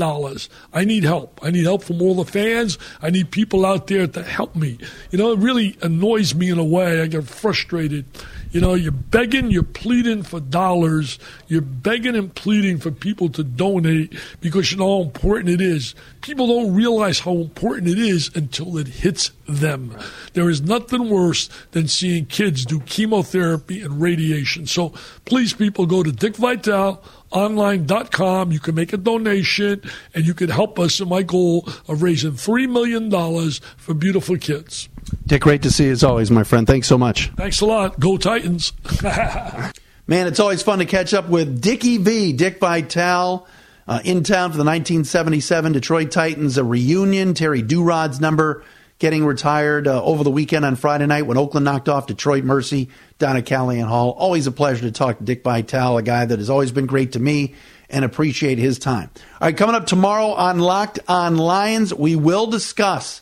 I 0.71 0.85
need 0.85 1.03
help. 1.03 1.39
I 1.41 1.49
need 1.49 1.63
help 1.63 1.83
from 1.83 1.99
all 2.01 2.13
the 2.13 2.25
families 2.25 2.42
fans. 2.43 2.77
I 3.01 3.10
need 3.10 3.32
people 3.32 3.65
out 3.65 3.88
there 3.88 4.08
to 4.08 4.23
help 4.23 4.56
me. 4.56 4.77
You 5.12 5.17
know, 5.17 5.32
it 5.32 5.39
really 5.39 5.77
annoys 5.82 6.36
me 6.36 6.49
in 6.49 6.60
a 6.60 6.63
way. 6.63 7.01
I 7.01 7.08
get 7.08 7.25
frustrated. 7.25 8.06
You 8.51 8.62
know, 8.62 8.75
you're 8.75 8.91
begging, 8.91 9.49
you're 9.49 9.63
pleading 9.63 10.23
for 10.23 10.39
dollars. 10.39 11.17
You're 11.47 11.62
begging 11.62 12.15
and 12.15 12.34
pleading 12.34 12.77
for 12.77 12.91
people 12.91 13.29
to 13.29 13.43
donate 13.43 14.13
because 14.41 14.71
you 14.71 14.77
know 14.77 14.97
how 14.97 15.03
important 15.03 15.49
it 15.49 15.62
is. 15.62 15.95
People 16.21 16.47
don't 16.47 16.75
realize 16.75 17.19
how 17.19 17.34
important 17.34 17.88
it 17.88 17.97
is 17.97 18.29
until 18.36 18.77
it 18.77 18.88
hits 18.88 19.32
them. 19.47 19.97
There 20.34 20.49
is 20.49 20.62
nothing 20.62 21.10
worse 21.10 21.49
than 21.71 21.88
seeing 21.88 22.25
kids 22.27 22.65
do 22.65 22.79
chemotherapy 22.82 23.82
and 23.82 23.99
radiation. 23.99 24.67
So 24.67 24.93
please, 25.25 25.53
people, 25.53 25.86
go 25.86 26.03
to 26.03 26.12
Dick 26.12 26.36
Vitale 26.36 27.03
online.com. 27.33 28.51
You 28.51 28.59
can 28.59 28.75
make 28.75 28.93
a 28.93 28.97
donation 28.97 29.81
and 30.13 30.25
you 30.25 30.33
can 30.33 30.49
help 30.49 30.79
us 30.79 30.99
in 30.99 31.09
my 31.09 31.23
goal 31.23 31.67
of 31.87 32.01
raising 32.01 32.31
$3 32.31 32.69
million 32.69 33.11
for 33.77 33.93
beautiful 33.93 34.37
kids. 34.37 34.89
Dick, 35.25 35.41
great 35.41 35.61
to 35.63 35.71
see 35.71 35.85
you 35.85 35.91
as 35.91 36.03
always, 36.03 36.31
my 36.31 36.43
friend. 36.43 36.65
Thanks 36.65 36.87
so 36.87 36.97
much. 36.97 37.29
Thanks 37.35 37.61
a 37.61 37.65
lot. 37.65 37.99
Go 37.99 38.17
Titans. 38.17 38.73
Man, 40.07 40.27
it's 40.27 40.39
always 40.39 40.61
fun 40.61 40.79
to 40.79 40.85
catch 40.85 41.13
up 41.13 41.29
with 41.29 41.61
Dickie 41.61 41.97
V, 41.97 42.33
Dick 42.33 42.59
Vitale. 42.59 43.47
Uh, 43.85 43.99
in 44.05 44.23
town 44.23 44.49
for 44.49 44.55
the 44.55 44.63
1977 44.63 45.73
Detroit 45.73 46.09
Titans, 46.09 46.57
a 46.57 46.63
reunion. 46.63 47.33
Terry 47.33 47.61
Duerod's 47.61 48.21
number 48.21 48.63
getting 49.03 49.25
retired 49.25 49.85
uh, 49.85 50.01
over 50.01 50.23
the 50.23 50.31
weekend 50.31 50.63
on 50.63 50.77
Friday 50.77 51.05
night 51.05 51.23
when 51.23 51.35
Oakland 51.35 51.65
knocked 51.65 51.89
off 51.89 52.07
Detroit 52.07 52.45
Mercy 52.45 52.87
down 53.19 53.35
at 53.35 53.43
Calihan 53.43 53.83
Hall. 53.83 54.11
Always 54.11 54.47
a 54.47 54.51
pleasure 54.51 54.83
to 54.83 54.93
talk 54.93 55.17
to 55.17 55.25
Dick 55.25 55.43
Vitale, 55.43 55.97
a 55.97 56.01
guy 56.01 56.23
that 56.23 56.39
has 56.39 56.49
always 56.49 56.71
been 56.71 56.85
great 56.85 57.11
to 57.11 57.19
me 57.19 57.53
and 57.89 58.05
appreciate 58.05 58.59
his 58.59 58.79
time. 58.79 59.09
All 59.41 59.47
right, 59.49 59.57
coming 59.57 59.75
up 59.75 59.87
tomorrow 59.87 60.27
on 60.27 60.59
Locked 60.59 60.99
on 61.09 61.35
Lions, 61.35 61.93
we 61.93 62.15
will 62.15 62.47
discuss 62.47 63.21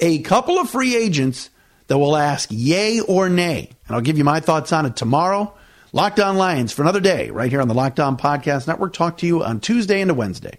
a 0.00 0.18
couple 0.18 0.58
of 0.58 0.68
free 0.68 0.94
agents 0.94 1.48
that 1.86 1.96
will 1.96 2.14
ask 2.14 2.50
yay 2.52 3.00
or 3.00 3.30
nay. 3.30 3.70
And 3.86 3.96
I'll 3.96 4.02
give 4.02 4.18
you 4.18 4.24
my 4.24 4.40
thoughts 4.40 4.70
on 4.70 4.84
it 4.84 4.96
tomorrow. 4.96 5.54
Locked 5.94 6.20
on 6.20 6.36
Lions 6.36 6.72
for 6.72 6.82
another 6.82 7.00
day 7.00 7.30
right 7.30 7.50
here 7.50 7.62
on 7.62 7.68
the 7.68 7.74
Locked 7.74 8.00
On 8.00 8.18
Podcast 8.18 8.66
Network. 8.68 8.92
Talk 8.92 9.16
to 9.18 9.26
you 9.26 9.42
on 9.42 9.60
Tuesday 9.60 10.02
and 10.02 10.14
Wednesday. 10.14 10.58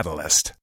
catalyst. 0.01 0.53